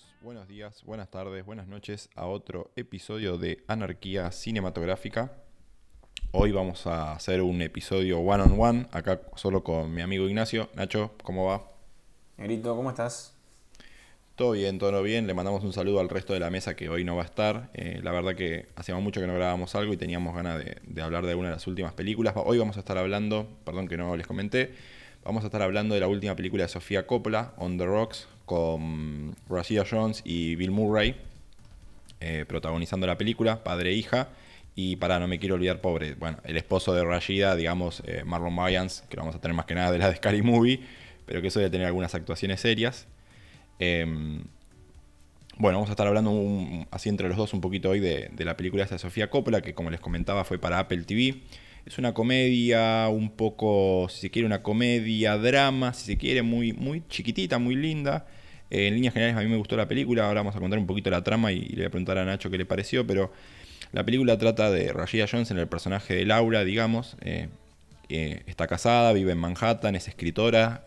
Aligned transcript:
Bienvenidos, 0.00 0.22
buenos 0.22 0.48
días, 0.48 0.82
buenas 0.84 1.10
tardes, 1.10 1.44
buenas 1.44 1.66
noches 1.66 2.08
a 2.14 2.26
otro 2.26 2.70
episodio 2.76 3.36
de 3.38 3.64
Anarquía 3.66 4.30
Cinematográfica. 4.30 5.32
Hoy 6.32 6.52
vamos 6.52 6.86
a 6.86 7.12
hacer 7.12 7.42
un 7.42 7.60
episodio 7.60 8.18
one 8.20 8.42
on 8.42 8.60
one, 8.60 8.86
acá 8.92 9.20
solo 9.36 9.62
con 9.62 9.92
mi 9.92 10.00
amigo 10.00 10.28
Ignacio. 10.28 10.70
Nacho, 10.74 11.12
¿cómo 11.22 11.46
va? 11.46 11.70
Negrito, 12.38 12.74
¿cómo 12.76 12.90
estás? 12.90 13.34
Todo 14.36 14.52
bien, 14.52 14.78
todo 14.78 15.02
bien. 15.02 15.26
Le 15.26 15.34
mandamos 15.34 15.64
un 15.64 15.72
saludo 15.72 16.00
al 16.00 16.08
resto 16.08 16.32
de 16.32 16.40
la 16.40 16.50
mesa 16.50 16.76
que 16.76 16.88
hoy 16.88 17.04
no 17.04 17.16
va 17.16 17.22
a 17.22 17.26
estar. 17.26 17.70
Eh, 17.74 18.00
la 18.02 18.12
verdad 18.12 18.34
que 18.34 18.68
hacíamos 18.76 19.02
mucho 19.02 19.20
que 19.20 19.26
no 19.26 19.34
grabábamos 19.34 19.74
algo 19.74 19.92
y 19.92 19.96
teníamos 19.96 20.34
ganas 20.34 20.58
de, 20.58 20.78
de 20.82 21.02
hablar 21.02 21.24
de 21.24 21.30
alguna 21.30 21.48
de 21.48 21.56
las 21.56 21.66
últimas 21.66 21.92
películas. 21.92 22.34
Hoy 22.36 22.58
vamos 22.58 22.76
a 22.76 22.80
estar 22.80 22.96
hablando, 22.96 23.48
perdón 23.64 23.88
que 23.88 23.96
no 23.96 24.16
les 24.16 24.26
comenté, 24.26 24.74
vamos 25.24 25.44
a 25.44 25.48
estar 25.48 25.62
hablando 25.62 25.94
de 25.94 26.00
la 26.00 26.08
última 26.08 26.36
película 26.36 26.62
de 26.62 26.68
Sofía 26.68 27.06
Coppola, 27.06 27.52
On 27.58 27.76
the 27.76 27.84
Rocks, 27.84 28.28
con 28.50 29.36
Rashida 29.48 29.84
Jones 29.88 30.22
y 30.24 30.56
Bill 30.56 30.72
Murray, 30.72 31.14
eh, 32.18 32.44
protagonizando 32.48 33.06
la 33.06 33.16
película, 33.16 33.62
padre 33.62 33.90
e 33.90 33.92
hija. 33.92 34.30
Y 34.74 34.96
para, 34.96 35.20
no 35.20 35.28
me 35.28 35.38
quiero 35.38 35.54
olvidar, 35.54 35.80
pobre, 35.80 36.14
bueno, 36.14 36.38
el 36.42 36.56
esposo 36.56 36.92
de 36.92 37.04
Rashida, 37.04 37.54
digamos, 37.54 38.02
eh, 38.06 38.24
Marlon 38.26 38.58
Wayans, 38.58 39.04
que 39.08 39.14
lo 39.14 39.22
vamos 39.22 39.36
a 39.36 39.40
tener 39.40 39.54
más 39.54 39.66
que 39.66 39.76
nada 39.76 39.92
de 39.92 39.98
la 39.98 40.10
de 40.10 40.16
Scary 40.16 40.42
Movie, 40.42 40.80
pero 41.26 41.40
que 41.40 41.46
eso 41.46 41.60
debe 41.60 41.70
tener 41.70 41.86
algunas 41.86 42.12
actuaciones 42.16 42.58
serias. 42.60 43.06
Em, 43.78 44.42
bueno, 45.56 45.78
vamos 45.78 45.90
a 45.90 45.92
estar 45.92 46.08
hablando 46.08 46.32
así 46.90 47.08
entre 47.08 47.28
los 47.28 47.36
dos 47.36 47.54
un 47.54 47.60
poquito 47.60 47.90
hoy 47.90 48.00
de, 48.00 48.30
de 48.32 48.44
la 48.44 48.56
película 48.56 48.82
esta 48.82 48.96
de 48.96 48.98
Sofía 48.98 49.30
Coppola, 49.30 49.60
que 49.60 49.74
como 49.74 49.90
les 49.90 50.00
comentaba 50.00 50.42
fue 50.42 50.58
para 50.58 50.80
Apple 50.80 51.04
TV. 51.04 51.40
Es 51.86 51.98
una 51.98 52.14
comedia 52.14 53.06
un 53.10 53.30
poco, 53.30 54.08
si 54.10 54.22
se 54.22 54.30
quiere, 54.32 54.44
una 54.46 54.64
comedia, 54.64 55.38
drama, 55.38 55.92
si 55.94 56.04
se 56.06 56.18
quiere, 56.18 56.42
muy, 56.42 56.72
muy 56.72 57.04
chiquitita, 57.08 57.60
muy 57.60 57.76
linda. 57.76 58.26
Eh, 58.70 58.88
en 58.88 58.94
líneas 58.94 59.14
generales 59.14 59.38
a 59.38 59.42
mí 59.42 59.48
me 59.48 59.56
gustó 59.56 59.76
la 59.76 59.88
película, 59.88 60.26
ahora 60.26 60.40
vamos 60.40 60.56
a 60.56 60.60
contar 60.60 60.78
un 60.78 60.86
poquito 60.86 61.10
la 61.10 61.22
trama 61.22 61.52
y, 61.52 61.60
le 61.60 61.76
voy 61.76 61.84
a 61.86 61.90
preguntar 61.90 62.18
a 62.18 62.24
Nacho 62.24 62.50
qué 62.50 62.58
le 62.58 62.66
pareció, 62.66 63.06
pero 63.06 63.32
la 63.92 64.04
película 64.04 64.38
trata 64.38 64.70
de 64.70 64.92
Rashida 64.92 65.26
Jones 65.30 65.50
en 65.50 65.58
el 65.58 65.66
personaje 65.66 66.14
de 66.14 66.24
Laura, 66.24 66.64
digamos. 66.64 67.16
Eh, 67.22 67.48
eh, 68.08 68.42
está 68.46 68.66
casada, 68.66 69.12
vive 69.12 69.32
en 69.32 69.38
Manhattan, 69.38 69.94
es 69.94 70.08
escritora, 70.08 70.84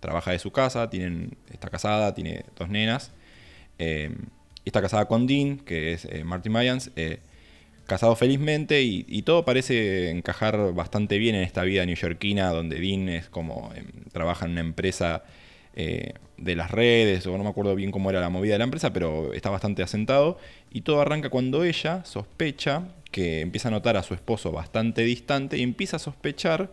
trabaja 0.00 0.32
de 0.32 0.38
su 0.38 0.52
casa, 0.52 0.88
está 1.50 1.68
casada, 1.70 2.14
tiene 2.14 2.44
dos 2.58 2.68
nenas. 2.68 3.12
está 3.78 4.80
casada 4.80 5.06
con 5.06 5.26
Dean, 5.26 5.58
que 5.58 5.92
es 5.92 6.08
Martin 6.24 6.52
Mayans 6.52 6.90
casado 7.86 8.16
felizmente 8.16 8.82
y, 8.82 9.22
todo 9.22 9.44
parece 9.44 10.10
encajar 10.10 10.72
bastante 10.72 11.18
bien 11.18 11.34
en 11.34 11.42
esta 11.42 11.62
vida 11.62 11.84
neoyorquina 11.84 12.50
donde 12.50 12.78
Dean 12.78 13.08
es 13.08 13.28
como 13.28 13.72
em, 13.74 13.86
trabaja 14.12 14.46
en 14.46 14.52
una 14.52 14.60
empresa 14.60 15.24
eh, 15.74 16.14
de 16.36 16.56
las 16.56 16.70
redes, 16.70 17.26
o 17.26 17.36
no 17.38 17.44
me 17.44 17.50
acuerdo 17.50 17.74
bien 17.74 17.90
cómo 17.90 18.10
era 18.10 18.20
la 18.20 18.28
movida 18.28 18.54
de 18.54 18.58
la 18.58 18.64
empresa, 18.64 18.92
pero 18.92 19.32
está 19.32 19.50
bastante 19.50 19.82
asentado. 19.82 20.38
Y 20.70 20.82
todo 20.82 21.00
arranca 21.00 21.30
cuando 21.30 21.64
ella 21.64 22.04
sospecha 22.04 22.88
que 23.10 23.40
empieza 23.40 23.68
a 23.68 23.70
notar 23.70 23.96
a 23.96 24.02
su 24.02 24.14
esposo 24.14 24.50
bastante 24.50 25.02
distante 25.02 25.58
y 25.58 25.62
empieza 25.62 25.96
a 25.96 26.00
sospechar 26.00 26.70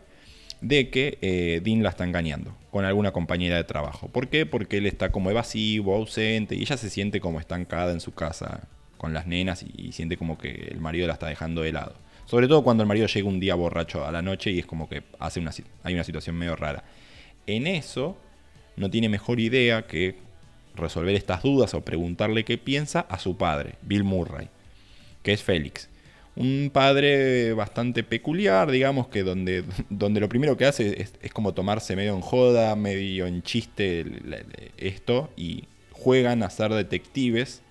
de 0.61 0.89
que 0.89 1.17
eh, 1.21 1.61
Dean 1.63 1.83
la 1.83 1.89
está 1.89 2.03
engañando 2.03 2.55
con 2.71 2.85
alguna 2.85 3.11
compañera 3.11 3.57
de 3.57 3.63
trabajo. 3.63 4.07
¿Por 4.07 4.27
qué? 4.27 4.45
Porque 4.45 4.77
él 4.77 4.85
está 4.85 5.11
como 5.11 5.29
evasivo, 5.29 5.95
ausente 5.95 6.55
y 6.55 6.61
ella 6.61 6.77
se 6.77 6.89
siente 6.89 7.19
como 7.19 7.39
estancada 7.39 7.91
en 7.91 7.99
su 7.99 8.13
casa 8.13 8.67
con 8.97 9.13
las 9.13 9.27
nenas 9.27 9.63
y, 9.63 9.91
siente 9.93 10.17
como 10.17 10.37
que 10.37 10.67
el 10.71 10.79
marido 10.81 11.07
la 11.07 11.13
está 11.13 11.27
dejando 11.27 11.61
de 11.61 11.71
lado. 11.71 11.95
Sobre 12.25 12.47
todo 12.47 12.63
cuando 12.63 12.83
el 12.83 12.87
marido 12.87 13.07
llega 13.07 13.27
un 13.27 13.39
día 13.39 13.55
borracho 13.55 14.05
a 14.05 14.11
la 14.11 14.21
noche 14.21 14.51
y 14.51 14.59
es 14.59 14.65
como 14.65 14.89
que 14.89 15.03
hace 15.19 15.39
una, 15.39 15.51
hay 15.83 15.93
una 15.93 16.03
situación 16.03 16.35
medio 16.35 16.55
rara. 16.55 16.83
En 17.47 17.65
eso 17.65 18.17
no 18.75 18.89
tiene 18.89 19.09
mejor 19.09 19.39
idea 19.39 19.87
que 19.87 20.15
resolver 20.75 21.15
estas 21.15 21.43
dudas 21.43 21.73
o 21.73 21.81
preguntarle 21.81 22.45
qué 22.45 22.57
piensa 22.57 23.01
a 23.01 23.19
su 23.19 23.37
padre, 23.37 23.75
Bill 23.81 24.03
Murray, 24.03 24.47
que 25.23 25.33
es 25.33 25.43
Félix. 25.43 25.89
Un 26.35 26.69
padre 26.71 27.53
bastante 27.53 28.03
peculiar, 28.03 28.71
digamos, 28.71 29.07
que 29.07 29.23
donde, 29.23 29.65
donde 29.89 30.19
lo 30.21 30.29
primero 30.29 30.55
que 30.55 30.65
hace 30.65 31.01
es, 31.01 31.33
como 31.33 31.53
tomarse 31.53 31.95
medio 31.95 32.13
en 32.13 32.21
joda, 32.21 32.75
medio 32.75 33.27
en 33.27 33.41
chiste 33.41 34.05
esto, 34.77 35.29
y 35.35 35.65
juegan 35.91 36.43
a 36.43 36.49
ser 36.49 36.73
detectives 36.73 37.61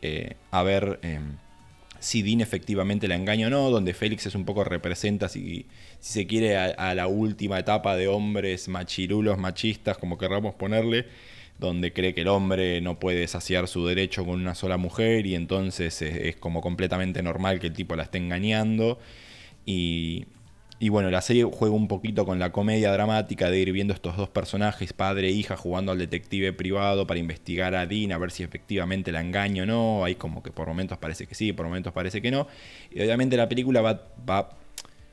eh, 0.00 0.34
a 0.52 0.62
ver 0.62 1.00
em, 1.02 1.38
si 2.00 2.22
Dean 2.22 2.40
efectivamente 2.40 3.08
la 3.08 3.16
engaña 3.16 3.48
o 3.48 3.50
no, 3.50 3.70
donde 3.70 3.94
Félix 3.94 4.26
es 4.26 4.34
un 4.34 4.44
poco 4.44 4.64
representa, 4.64 5.28
si, 5.28 5.66
si 6.00 6.12
se 6.12 6.26
quiere, 6.26 6.56
a, 6.56 6.94
la 6.94 7.06
última 7.06 7.58
etapa 7.58 7.96
de 7.96 8.08
hombres 8.08 8.68
machirulos, 8.68 9.38
machistas, 9.38 9.98
como 9.98 10.18
querramos 10.18 10.54
ponerle, 10.54 11.06
donde 11.58 11.92
cree 11.92 12.14
que 12.14 12.20
el 12.20 12.28
hombre 12.28 12.80
no 12.80 12.98
puede 13.00 13.26
saciar 13.26 13.66
su 13.68 13.84
derecho 13.86 14.24
con 14.24 14.40
una 14.40 14.54
sola 14.54 14.76
mujer 14.76 15.26
y 15.26 15.34
entonces 15.34 16.00
es 16.02 16.36
como 16.36 16.60
completamente 16.60 17.22
normal 17.22 17.58
que 17.58 17.68
el 17.68 17.72
tipo 17.72 17.96
la 17.96 18.04
esté 18.04 18.18
engañando. 18.18 18.98
Y, 19.66 20.26
y 20.80 20.90
bueno, 20.90 21.10
la 21.10 21.20
serie 21.22 21.42
juega 21.42 21.74
un 21.74 21.88
poquito 21.88 22.24
con 22.24 22.38
la 22.38 22.52
comedia 22.52 22.92
dramática 22.92 23.50
de 23.50 23.58
ir 23.58 23.72
viendo 23.72 23.92
estos 23.92 24.16
dos 24.16 24.28
personajes, 24.28 24.92
padre 24.92 25.28
e 25.28 25.30
hija, 25.32 25.56
jugando 25.56 25.90
al 25.90 25.98
detective 25.98 26.52
privado 26.52 27.04
para 27.04 27.18
investigar 27.18 27.74
a 27.74 27.86
Dean, 27.86 28.12
a 28.12 28.18
ver 28.18 28.30
si 28.30 28.44
efectivamente 28.44 29.10
la 29.10 29.20
engaña 29.20 29.64
o 29.64 29.66
no. 29.66 30.04
Hay 30.04 30.14
como 30.14 30.40
que 30.40 30.52
por 30.52 30.68
momentos 30.68 30.96
parece 30.98 31.26
que 31.26 31.34
sí, 31.34 31.52
por 31.52 31.66
momentos 31.66 31.92
parece 31.92 32.22
que 32.22 32.30
no. 32.30 32.46
Y 32.92 33.00
obviamente 33.00 33.36
la 33.36 33.48
película 33.48 33.80
va, 33.80 34.50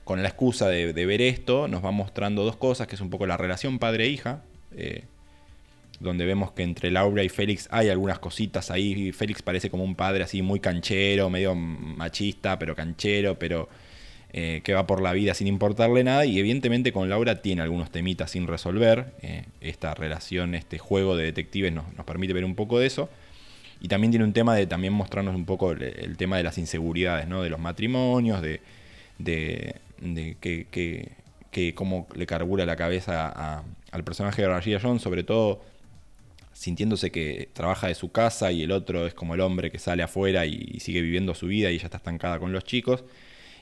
con 0.04 0.22
la 0.22 0.30
excusa 0.30 0.68
de, 0.70 0.94
ver 0.94 1.22
esto, 1.22 1.68
nos 1.68 1.84
va 1.84 1.90
mostrando 1.90 2.44
dos 2.44 2.58
cosas, 2.58 2.86
que 2.86 2.94
es 2.94 3.02
un 3.02 3.10
poco 3.10 3.26
la 3.26 3.36
relación 3.36 3.80
padre-hija, 3.80 4.44
eh, 4.78 5.06
donde 6.00 6.28
vemos 6.28 6.52
que 6.52 6.62
entre 6.62 6.92
Laura 6.92 7.24
y 7.24 7.30
Félix 7.30 7.68
hay 7.72 7.90
algunas 7.90 8.20
cositas 8.20 8.70
ahí. 8.70 9.12
Félix 9.14 9.42
parece 9.42 9.72
como 9.72 9.84
un 9.84 9.96
padre 9.96 10.26
así 10.26 10.44
muy 10.44 10.60
canchero, 10.60 11.32
medio 11.32 11.56
machista, 11.56 12.60
pero 12.60 12.76
canchero, 12.76 13.40
pero 13.40 13.68
eh, 14.38 14.60
que 14.66 14.74
va 14.74 14.86
por 14.86 15.02
la 15.02 15.14
vida 15.14 15.34
sin 15.34 15.48
importarle 15.48 16.04
nada 16.04 16.26
y 16.26 16.38
evidentemente 16.38 16.92
con 16.92 17.08
Laura 17.08 17.42
tiene 17.42 17.62
algunos 17.62 17.90
temitas 17.90 18.32
sin 18.32 18.48
resolver. 18.48 19.14
Eh, 19.22 19.46
esta 19.62 19.94
relación, 19.94 20.56
este 20.56 20.78
juego 20.78 21.16
de 21.16 21.24
detectives 21.24 21.72
nos, 21.72 21.86
permite 22.06 22.34
ver 22.34 22.44
un 22.44 22.54
poco 22.54 22.78
de 22.78 22.86
eso. 22.86 23.08
Y 23.80 23.88
también 23.88 24.12
tiene 24.12 24.26
un 24.26 24.34
tema 24.34 24.54
de 24.54 24.68
también 24.68 24.92
mostrarnos 24.92 25.36
un 25.36 25.46
poco 25.46 25.72
el, 25.72 26.18
tema 26.18 26.36
de 26.36 26.44
las 26.44 26.58
inseguridades, 26.58 27.30
¿no? 27.30 27.44
de 27.44 27.50
los 27.50 27.62
matrimonios, 27.62 28.42
de, 28.42 28.60
de, 29.20 30.36
que, 30.42 31.74
cómo 31.74 32.06
le 32.14 32.28
carbura 32.28 32.66
la 32.66 32.76
cabeza 32.76 33.64
al 33.90 34.04
personaje 34.04 34.42
de 34.42 34.50
Rashida 34.50 34.82
Jones, 34.82 35.02
sobre 35.02 35.24
todo 35.24 35.62
sintiéndose 36.52 37.10
que 37.10 37.48
trabaja 37.54 37.88
de 37.88 37.96
su 37.96 38.12
casa 38.12 38.52
y 38.52 38.64
el 38.64 38.74
otro 38.74 39.08
es 39.08 39.14
como 39.14 39.34
el 39.34 39.40
hombre 39.40 39.72
que 39.72 39.80
sale 39.80 40.04
afuera 40.04 40.46
y 40.46 40.82
sigue 40.82 41.00
viviendo 41.00 41.34
su 41.36 41.48
vida 41.48 41.72
y 41.72 41.76
ella 41.76 41.86
está 41.86 41.98
estancada 41.98 42.38
con 42.38 42.52
los 42.52 42.66
chicos 42.66 43.06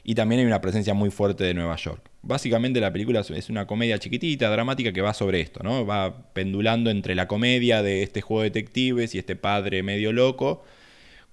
y 0.03 0.15
también 0.15 0.41
hay 0.41 0.47
una 0.47 0.61
presencia 0.61 0.93
muy 0.93 1.09
fuerte 1.11 1.43
de 1.43 1.53
Nueva 1.53 1.75
York. 1.77 2.09
Básicamente 2.21 2.79
la 2.79 2.91
película 2.91 3.21
es 3.21 3.49
una 3.49 3.67
comedia 3.67 3.99
chiquitita, 3.99 4.49
dramática, 4.49 4.91
que 4.91 5.01
va 5.01 5.13
sobre 5.13 5.41
esto, 5.41 5.61
¿no? 5.63 5.85
Va 5.85 6.33
pendulando 6.33 6.89
entre 6.89 7.15
la 7.15 7.27
comedia 7.27 7.81
de 7.81 8.03
este 8.03 8.21
juego 8.21 8.43
de 8.43 8.49
detectives 8.49 9.15
y 9.15 9.19
este 9.19 9.35
padre 9.35 9.83
medio 9.83 10.11
loco, 10.11 10.63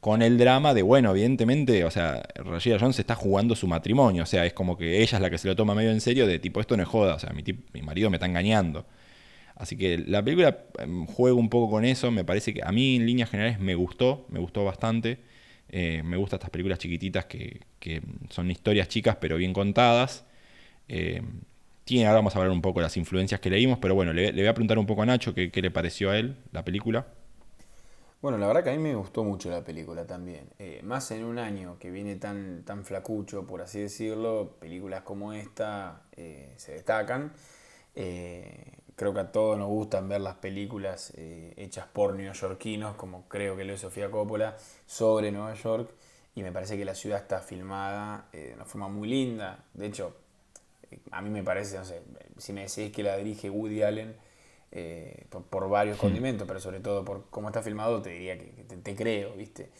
con 0.00 0.22
el 0.22 0.38
drama 0.38 0.72
de, 0.72 0.82
bueno, 0.82 1.10
evidentemente, 1.10 1.84
o 1.84 1.90
sea, 1.90 2.22
Rashida 2.36 2.78
Jones 2.78 2.98
está 2.98 3.14
jugando 3.14 3.54
su 3.54 3.66
matrimonio, 3.66 4.22
o 4.22 4.26
sea, 4.26 4.46
es 4.46 4.52
como 4.52 4.78
que 4.78 5.02
ella 5.02 5.18
es 5.18 5.22
la 5.22 5.30
que 5.30 5.38
se 5.38 5.48
lo 5.48 5.56
toma 5.56 5.74
medio 5.74 5.90
en 5.90 6.00
serio, 6.00 6.26
de 6.26 6.38
tipo, 6.38 6.60
esto 6.60 6.76
no 6.76 6.82
es 6.82 6.88
joda, 6.88 7.14
o 7.16 7.18
sea, 7.18 7.32
mi, 7.32 7.42
mi 7.72 7.82
marido 7.82 8.08
me 8.08 8.16
está 8.16 8.26
engañando. 8.26 8.86
Así 9.60 9.76
que 9.76 9.98
la 9.98 10.24
película 10.24 10.64
em, 10.78 11.04
juega 11.06 11.36
un 11.36 11.50
poco 11.50 11.70
con 11.70 11.84
eso, 11.84 12.10
me 12.10 12.24
parece 12.24 12.54
que 12.54 12.62
a 12.64 12.72
mí 12.72 12.96
en 12.96 13.04
líneas 13.04 13.28
generales 13.28 13.60
me 13.60 13.74
gustó, 13.74 14.26
me 14.30 14.40
gustó 14.40 14.64
bastante. 14.64 15.18
Eh, 15.72 16.02
me 16.04 16.16
gustan 16.16 16.38
estas 16.38 16.50
películas 16.50 16.78
chiquititas 16.78 17.26
que, 17.26 17.60
son 18.28 18.50
historias 18.50 18.88
chicas 18.88 19.16
pero 19.20 19.36
bien 19.36 19.52
contadas. 19.52 20.24
Eh, 20.88 21.22
tiene, 21.84 22.06
ahora 22.06 22.18
vamos 22.18 22.34
a 22.34 22.38
hablar 22.38 22.52
un 22.52 22.62
poco 22.62 22.80
de 22.80 22.84
las 22.84 22.96
influencias 22.96 23.40
que 23.40 23.50
leímos, 23.50 23.78
pero 23.78 23.94
bueno, 23.94 24.12
le, 24.12 24.32
voy 24.32 24.46
a 24.46 24.54
preguntar 24.54 24.78
un 24.78 24.86
poco 24.86 25.02
a 25.02 25.06
Nacho 25.06 25.34
qué, 25.34 25.50
le 25.54 25.70
pareció 25.70 26.10
a 26.10 26.18
él 26.18 26.36
la 26.52 26.64
película. 26.64 27.06
Bueno, 28.20 28.36
la 28.36 28.46
verdad 28.46 28.62
que 28.62 28.70
a 28.70 28.72
mí 28.72 28.78
me 28.78 28.94
gustó 28.94 29.24
mucho 29.24 29.48
la 29.48 29.64
película 29.64 30.06
también. 30.06 30.50
Eh, 30.58 30.80
más 30.82 31.10
en 31.10 31.24
un 31.24 31.38
año 31.38 31.78
que 31.78 31.90
viene 31.90 32.16
tan, 32.16 32.64
tan 32.64 32.84
flacucho, 32.84 33.46
por 33.46 33.62
así 33.62 33.80
decirlo, 33.80 34.56
películas 34.60 35.02
como 35.02 35.32
esta 35.32 36.02
se 36.56 36.72
destacan 36.72 37.32
creo 39.00 39.14
que 39.14 39.20
a 39.20 39.32
todos 39.32 39.56
nos 39.56 39.68
gustan 39.68 40.10
ver 40.10 40.20
las 40.20 40.34
películas 40.34 41.14
eh, 41.16 41.54
hechas 41.56 41.86
por 41.86 42.14
neoyorquinos, 42.14 42.96
como 42.96 43.26
creo 43.28 43.56
que 43.56 43.64
lo 43.64 43.72
es 43.72 43.80
Sofía 43.80 44.10
Coppola, 44.10 44.58
sobre 44.84 45.32
Nueva 45.32 45.54
York. 45.54 45.90
Y 46.34 46.42
me 46.42 46.52
parece 46.52 46.76
que 46.76 46.84
la 46.84 46.94
ciudad 46.94 47.18
está 47.18 47.40
filmada 47.40 48.28
eh, 48.34 48.48
de 48.48 48.54
una 48.56 48.66
forma 48.66 48.88
muy 48.88 49.08
linda. 49.08 49.64
De 49.72 49.86
hecho, 49.86 50.14
eh, 50.90 50.98
a 51.12 51.22
mí 51.22 51.30
me 51.30 51.42
parece, 51.42 51.78
no 51.78 51.84
sé, 51.86 52.02
si 52.36 52.52
me 52.52 52.66
decís 52.66 52.92
que 52.92 53.02
la 53.02 53.16
dirige 53.16 53.48
Woody 53.48 53.82
Allen, 53.82 54.16
por, 55.48 55.70
varios 55.70 55.96
hmm. 55.96 56.00
condimentos, 56.00 56.46
pero 56.46 56.60
sobre 56.60 56.80
todo 56.80 57.02
por 57.02 57.24
cómo 57.30 57.48
está 57.48 57.62
filmado, 57.62 58.02
te 58.02 58.10
diría 58.10 58.36
que, 58.36 58.48
te, 58.64 58.94
creo, 58.94 59.32
¿viste? 59.32 59.70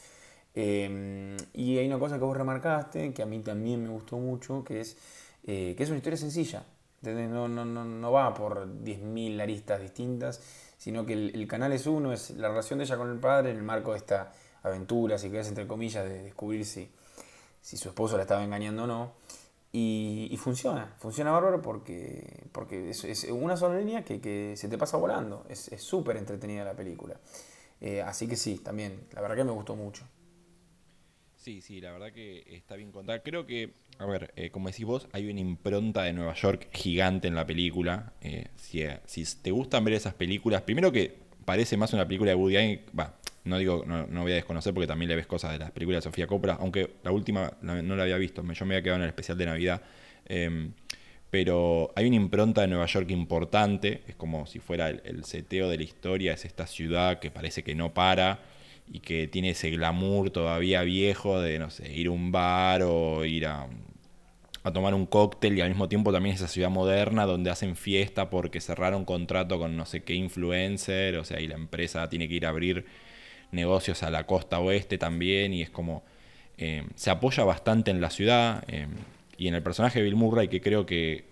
Em, 0.55 1.37
y 1.53 1.77
hay 1.77 1.87
una 1.87 1.99
cosa 1.99 2.17
que 2.17 2.25
vos 2.25 2.35
remarcaste, 2.35 3.13
que 3.13 3.23
a 3.23 3.27
mí 3.27 3.41
también 3.41 3.83
me 3.83 3.91
gustó 3.91 4.17
mucho, 4.17 4.65
que 4.65 4.81
es 4.81 4.97
que 5.45 5.77
es 5.79 5.89
una 5.91 5.99
historia 5.99 6.17
sencilla. 6.17 6.65
No, 7.03 7.49
no, 7.49 7.65
no, 7.65 7.85
no 7.85 8.13
va 8.13 8.35
por 8.35 8.67
10.000 8.67 9.41
aristas 9.41 9.81
distintas, 9.81 10.43
sino 10.77 11.07
que 11.07 11.15
el, 11.15 11.47
canal 11.49 11.73
es 11.73 11.87
uno, 11.87 12.13
es 12.13 12.31
la 12.31 12.49
relación 12.49 12.79
de 12.79 12.85
ella 12.85 12.97
con 12.97 13.11
el 13.11 13.19
padre 13.19 13.51
en 13.51 13.57
el 13.57 13.63
marco 13.63 13.93
de 13.93 13.99
esta 13.99 14.33
aventura, 14.63 15.17
si 15.17 15.31
querés, 15.31 15.49
entre 15.49 15.67
comillas, 15.67 16.05
de 16.05 16.23
descubrir 16.23 16.67
si, 16.67 16.91
si 17.63 17.77
su 17.79 17.89
esposo 17.89 18.17
la 18.17 18.23
estaba 18.23 18.45
engañando 18.45 18.85
o 18.85 18.87
no. 18.87 19.13
Y, 19.73 20.37
funciona, 20.39 20.95
funciona 20.99 21.31
bárbaro 21.31 21.63
porque, 21.63 22.49
porque 22.51 22.91
es, 22.91 23.25
una 23.31 23.57
sola 23.57 23.79
línea 23.79 24.05
que, 24.05 24.55
se 24.57 24.69
te 24.69 24.77
pasa 24.77 24.97
volando. 24.97 25.47
Es 25.49 25.71
súper 25.79 26.17
entretenida 26.17 26.65
la 26.65 26.75
película. 26.75 27.19
Eh, 27.81 28.03
así 28.03 28.29
que 28.29 28.37
sí, 28.37 28.59
también, 28.59 29.07
la 29.13 29.23
verdad 29.23 29.37
que 29.37 29.45
me 29.45 29.53
gustó 29.53 29.75
mucho. 29.75 30.07
Sí, 31.37 31.63
sí, 31.63 31.81
la 31.81 31.93
verdad 31.93 32.13
que 32.13 32.45
está 32.49 32.77
bien 32.77 32.93
contada. 32.93 33.23
Creo 33.23 33.47
que, 33.47 33.73
a 34.01 34.07
ver, 34.07 34.33
eh, 34.35 34.49
como 34.51 34.69
decís 34.69 34.87
vos, 34.87 35.09
hay 35.13 35.31
una 35.31 35.41
impronta 35.41 36.05
de 36.05 36.15
Nueva 36.15 36.33
York 36.33 36.69
gigante 36.73 37.29
en 37.29 37.35
la 37.35 37.47
película. 37.47 38.15
Eh, 38.23 38.47
si, 38.57 38.83
si, 39.05 39.25
te 39.43 39.51
gustan 39.51 39.85
ver 39.85 39.93
esas 39.93 40.15
películas, 40.15 40.63
primero 40.63 40.91
que 40.91 41.15
parece 41.45 41.77
más 41.77 41.93
una 41.93 42.07
película 42.07 42.31
de 42.31 42.35
Woody 42.35 42.57
Allen, 42.57 42.81
va, 42.99 43.15
no 43.45 43.59
digo, 43.59 43.85
no, 43.87 44.23
voy 44.23 44.33
a 44.33 44.37
desconocer 44.37 44.73
porque 44.73 44.87
también 44.87 45.11
le 45.11 45.17
ves 45.17 45.27
cosas 45.27 45.53
de 45.53 45.59
las 45.59 45.71
películas 45.71 46.03
de 46.03 46.11
Sofía 46.11 46.27
Coppola, 46.27 46.57
aunque 46.61 46.95
la 47.03 47.11
última 47.11 47.53
no, 47.61 47.83
la 47.83 48.03
había 48.03 48.17
visto, 48.17 48.43
yo 48.43 48.65
me 48.65 48.75
había 48.75 48.83
quedado 48.83 48.97
en 48.97 49.03
el 49.03 49.09
especial 49.09 49.37
de 49.37 49.45
Navidad. 49.45 49.83
Em, 50.25 50.73
pero 51.29 51.93
hay 51.95 52.07
una 52.07 52.17
impronta 52.17 52.63
de 52.63 52.69
Nueva 52.69 52.87
York 52.87 53.11
importante, 53.11 54.03
es 54.09 54.17
como 54.17 54.47
si 54.47 54.61
fuera 54.61 54.89
el, 54.89 55.25
seteo 55.25 55.69
de 55.69 55.77
la 55.77 55.83
historia, 55.83 56.33
es 56.33 56.47
esta 56.47 56.67
ciudad 56.67 57.19
que 57.19 57.31
parece 57.31 57.63
que 57.63 57.75
no 57.75 57.93
para 57.93 58.41
y 58.91 59.01
que 59.01 59.29
tiene 59.29 59.51
ese 59.51 59.71
glamour 59.71 60.31
todavía 60.31 60.83
viejo 60.85 61.39
de, 61.41 61.59
no 61.59 61.69
sé, 61.69 61.93
ir 61.93 62.07
a 62.09 62.11
un 62.13 62.33
bar 62.33 62.83
o 62.83 63.25
ir 63.27 63.47
a, 63.47 63.69
a 64.63 64.73
tomar 64.73 64.95
un 64.95 65.07
cóctel 65.07 65.57
y 65.57 65.61
al 65.61 65.69
mismo 65.69 65.89
tiempo 65.89 66.13
también 66.13 66.35
esa 66.35 66.49
ciudad 66.49 66.71
moderna 66.71 67.25
donde 67.25 67.51
hacen 67.51 67.77
fiesta 67.77 68.29
porque 68.29 68.61
cerraron 68.61 69.05
contrato 69.05 69.59
con 69.59 69.77
no 69.77 69.87
sé 69.87 70.03
qué 70.03 70.15
influencer, 70.15 71.17
o 71.17 71.25
sea, 71.25 71.41
y 71.41 71.47
la 71.47 71.55
empresa 71.55 72.09
tiene 72.09 72.29
que 72.29 72.35
ir 72.35 72.47
a 72.47 72.51
abrir 72.51 72.85
negocios 73.53 74.03
a 74.03 74.11
la 74.11 74.27
costa 74.27 74.61
oeste 74.61 74.99
también 74.99 75.53
y 75.55 75.63
es 75.63 75.71
como 75.71 76.03
eh, 76.59 76.85
se 76.95 77.11
apoya 77.11 77.45
bastante 77.45 77.91
en 77.91 78.01
la 78.01 78.11
ciudad 78.11 78.65
eh, 78.69 78.87
y 79.39 79.49
en 79.49 79.55
el 79.55 79.63
personaje 79.63 79.99
de 79.99 80.05
Bill 80.05 80.17
Murray 80.17 80.49
que 80.49 80.61
creo 80.61 80.85
que 80.85 81.30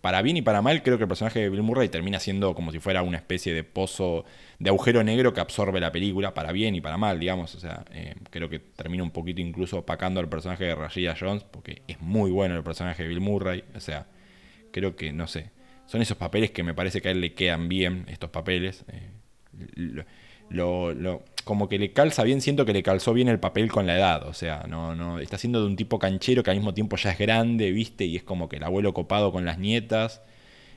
para 0.00 0.22
bien 0.22 0.36
y 0.36 0.42
para 0.42 0.62
mal 0.62 0.82
creo 0.82 0.96
que 0.96 1.04
el 1.04 1.08
personaje 1.08 1.40
de 1.40 1.50
Bill 1.50 1.62
Murray 1.62 1.88
termina 1.88 2.20
siendo 2.20 2.54
como 2.54 2.70
si 2.70 2.78
fuera 2.78 3.02
una 3.02 3.16
especie 3.16 3.52
de 3.52 3.64
pozo 3.64 4.24
de 4.58 4.70
agujero 4.70 5.02
negro 5.02 5.34
que 5.34 5.40
absorbe 5.40 5.80
la 5.80 5.90
película 5.90 6.34
para 6.34 6.52
bien 6.52 6.74
y 6.74 6.80
para 6.80 6.96
mal 6.96 7.18
digamos. 7.18 7.54
O 7.54 7.60
sea 7.60 7.84
eh, 7.92 8.14
creo 8.30 8.48
que 8.48 8.58
termina 8.58 9.02
un 9.02 9.10
poquito 9.10 9.40
incluso 9.40 9.78
opacando 9.78 10.20
al 10.20 10.28
personaje 10.28 10.64
de 10.64 10.74
Rashida 10.74 11.16
Jones 11.18 11.44
porque 11.44 11.82
es 11.88 12.00
muy 12.00 12.30
bueno 12.30 12.56
el 12.56 12.62
personaje 12.62 13.02
de 13.02 13.08
Bill 13.08 13.20
Murray. 13.20 13.64
O 13.74 13.80
sea 13.80 14.06
creo 14.70 14.94
que 14.96 15.12
no 15.12 15.26
sé 15.26 15.50
son 15.86 16.02
esos 16.02 16.16
papeles 16.16 16.50
que 16.50 16.62
me 16.62 16.74
parece 16.74 17.00
que 17.00 17.08
a 17.08 17.10
él 17.10 17.20
le 17.20 17.34
quedan 17.34 17.68
bien 17.68 18.04
estos 18.08 18.30
papeles 18.30 18.84
lo, 20.50 20.94
lo, 20.94 21.22
como 21.44 21.68
que 21.68 21.78
le 21.78 21.92
calza 21.92 22.24
bien, 22.24 22.40
siento 22.40 22.66
que 22.66 22.72
le 22.72 22.82
calzó 22.82 23.14
bien 23.14 23.28
el 23.28 23.40
papel 23.40 23.70
con 23.72 23.86
la 23.86 23.96
edad, 23.96 24.26
o 24.28 24.34
sea, 24.34 24.66
no, 24.68 24.94
no, 24.94 25.18
está 25.18 25.38
siendo 25.38 25.60
de 25.60 25.66
un 25.66 25.76
tipo 25.76 25.98
canchero 25.98 26.42
que 26.42 26.50
al 26.50 26.56
mismo 26.56 26.74
tiempo 26.74 26.96
ya 26.96 27.12
es 27.12 27.18
grande, 27.18 27.70
viste, 27.72 28.04
y 28.04 28.16
es 28.16 28.22
como 28.22 28.48
que 28.48 28.56
el 28.56 28.64
abuelo 28.64 28.92
copado 28.92 29.32
con 29.32 29.44
las 29.46 29.58
nietas, 29.58 30.22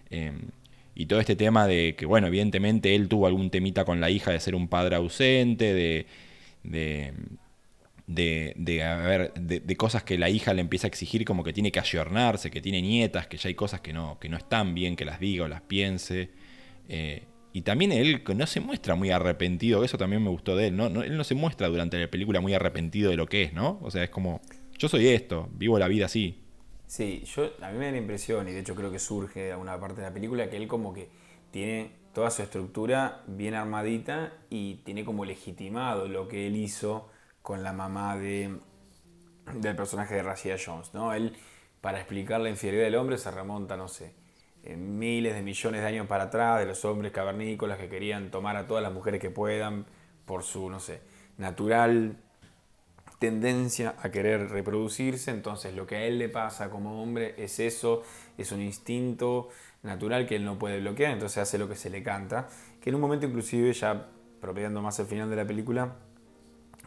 em, 0.09 0.50
y 0.95 1.07
todo 1.07 1.19
este 1.19 1.35
tema 1.35 1.68
de 1.68 1.95
que, 1.97 2.06
bueno, 2.06 2.27
evidentemente 2.27 2.95
él 2.95 3.09
tuvo 3.09 3.27
algún 3.27 3.50
temita 3.50 3.85
con 3.85 4.00
la 4.01 4.09
hija 4.09 4.31
de 4.31 4.39
ser 4.39 4.56
un 4.56 4.68
padre 4.68 4.95
ausente, 4.95 5.74
de, 5.74 6.06
de, 6.63 7.13
de, 8.07 8.53
de, 8.56 9.59
de, 9.59 9.75
cosas 9.77 10.03
que 10.03 10.17
la 10.17 10.29
hija 10.29 10.53
le 10.53 10.62
empieza 10.62 10.88
a 10.88 10.89
exigir 10.89 11.25
como 11.25 11.44
que 11.44 11.53
tiene 11.53 11.71
que 11.71 11.79
ayornarse, 11.79 12.51
que 12.51 12.62
tiene 12.62 12.81
nietas, 12.81 13.27
que 13.27 13.38
ya 13.38 13.47
hay 13.50 13.56
cosas 13.56 13.81
que 13.81 13.94
no, 13.94 14.19
que 14.19 14.29
no 14.29 14.38
están 14.38 14.74
bien, 14.74 14.95
que 14.95 15.06
las 15.06 15.19
diga 15.19 15.45
o 15.45 15.47
las 15.47 15.62
piense. 15.62 16.29
Eh, 16.89 17.24
y 17.53 17.62
también 17.63 17.92
él 17.92 18.24
no 18.36 18.48
se 18.48 18.59
muestra 18.59 18.95
muy 18.95 19.12
arrepentido, 19.12 19.83
eso 19.83 19.98
también 19.98 20.24
me 20.24 20.30
gustó 20.30 20.56
de 20.56 20.68
él, 20.68 20.77
¿no? 20.77 20.88
Él 20.88 21.18
no 21.18 21.24
se 21.24 21.36
muestra 21.36 21.68
durante 21.68 22.00
la 22.00 22.09
película 22.09 22.39
muy 22.39 22.53
arrepentido 22.53 23.09
de 23.09 23.18
lo 23.18 23.27
que 23.27 23.44
es, 23.44 23.53
¿no? 23.53 23.80
O 23.81 23.92
sea, 23.92 24.03
es 24.03 24.09
como, 24.09 24.42
yo 24.77 24.88
soy 24.88 25.07
esto, 25.09 25.50
vivo 25.53 25.77
la 25.77 25.88
vida 25.88 26.06
así. 26.06 26.42
Sí, 26.88 27.24
yo, 27.25 27.51
a 27.62 27.71
mí 27.71 27.77
me 27.77 27.86
da 27.86 27.92
la 27.92 27.98
impresión, 27.98 28.48
y 28.48 28.51
de 28.51 28.59
hecho 28.59 28.75
creo 28.75 28.92
que 28.92 29.00
surge 29.00 29.42
de 29.42 29.51
alguna 29.51 29.80
parte 29.80 30.01
de 30.01 30.07
la 30.07 30.13
película, 30.13 30.50
que 30.50 30.57
él 30.57 30.68
como 30.68 30.94
que 30.94 31.09
tiene 31.51 31.92
toda 32.13 32.30
su 32.30 32.42
estructura 32.42 33.24
bien 33.27 33.53
armadita 33.53 34.33
y 34.50 34.75
tiene 34.83 35.06
como 35.06 35.25
legitimado 35.25 36.07
lo 36.07 36.27
que 36.27 36.48
él 36.48 36.56
hizo 36.56 37.09
con 37.42 37.63
la 37.63 37.74
mamá 37.74 38.18
de, 38.18 38.57
del 39.56 39.75
personaje 39.75 40.15
de 40.15 40.24
Rashida 40.24 40.56
Jones, 40.63 40.94
¿no? 40.94 41.13
Él, 41.13 41.36
para 41.81 42.00
explicar 42.00 42.42
la 42.42 42.50
infidelidad 42.50 42.86
del 42.86 42.95
hombre, 42.95 43.18
se 43.18 43.31
remonta, 43.31 43.77
no 43.77 43.88
sé, 43.88 44.13
miles 44.63 45.34
de 45.34 45.42
millones 45.42 45.81
de 45.81 45.88
años 45.88 46.08
para 46.08 46.25
atrás, 46.25 46.60
de 46.60 46.66
los 46.66 46.86
hombres 46.86 47.12
cavernícolas 47.12 47.78
que 47.78 47.90
querían 47.90 48.31
tomar 48.31 48.56
a 48.58 48.68
todas 48.68 48.84
las 48.84 48.94
mujeres 48.94 49.19
que 49.19 49.30
puedan 49.30 49.86
por 50.25 50.44
su, 50.44 50.69
no 50.69 50.80
sé, 50.80 51.02
natural 51.38 52.18
tendencia 53.22 53.94
a 54.02 54.10
querer 54.10 54.50
reproducirse, 54.50 55.30
entonces 55.30 55.75
lo 55.75 55.86
que 55.86 55.96
a 55.96 56.06
él 56.06 56.18
le 56.18 56.28
pasa 56.28 56.72
como 56.72 57.04
hombre 57.04 57.36
es 57.38 57.60
eso, 57.60 58.02
es 58.36 58.52
un 58.52 58.62
instinto 58.62 59.50
natural 59.84 60.25
que 60.25 60.36
él 60.36 60.44
no 60.44 60.58
puede 60.58 60.80
bloquear, 60.80 61.12
entonces 61.12 61.38
hace 61.38 61.60
lo 61.60 61.69
que 61.69 61.75
se 61.75 61.92
le 61.92 62.02
canta, 62.02 62.48
que 62.81 62.90
en 62.90 62.96
un 62.96 63.02
momento 63.02 63.28
inclusive, 63.28 63.74
ya 63.74 64.08
propiando 64.40 64.81
más 64.81 64.98
el 64.98 65.06
final 65.06 65.30
de 65.30 65.36
la 65.36 65.46
película, 65.46 65.98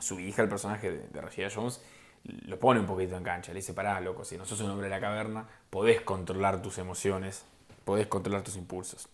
su 0.00 0.18
hija, 0.18 0.42
el 0.42 0.48
personaje 0.48 0.90
de, 0.90 0.98
de 1.08 1.50
Jones, 1.54 1.80
lo 2.24 2.58
pone 2.58 2.80
un 2.80 2.86
poquito 2.86 3.16
en 3.16 3.22
cancha, 3.22 3.52
le 3.52 3.60
dice, 3.60 3.72
pará, 3.72 4.00
loco, 4.00 4.24
si 4.24 4.36
no 4.36 4.44
sos 4.44 4.60
un 4.60 4.70
hombre 4.70 4.88
de 4.88 4.90
la 4.90 5.00
caverna, 5.00 5.46
podés 5.70 6.00
controlar 6.00 6.62
tus 6.62 6.78
emociones, 6.78 7.44
podés 7.84 8.06
controlar 8.06 8.42
tus 8.42 8.56
impulsos. 8.56 9.08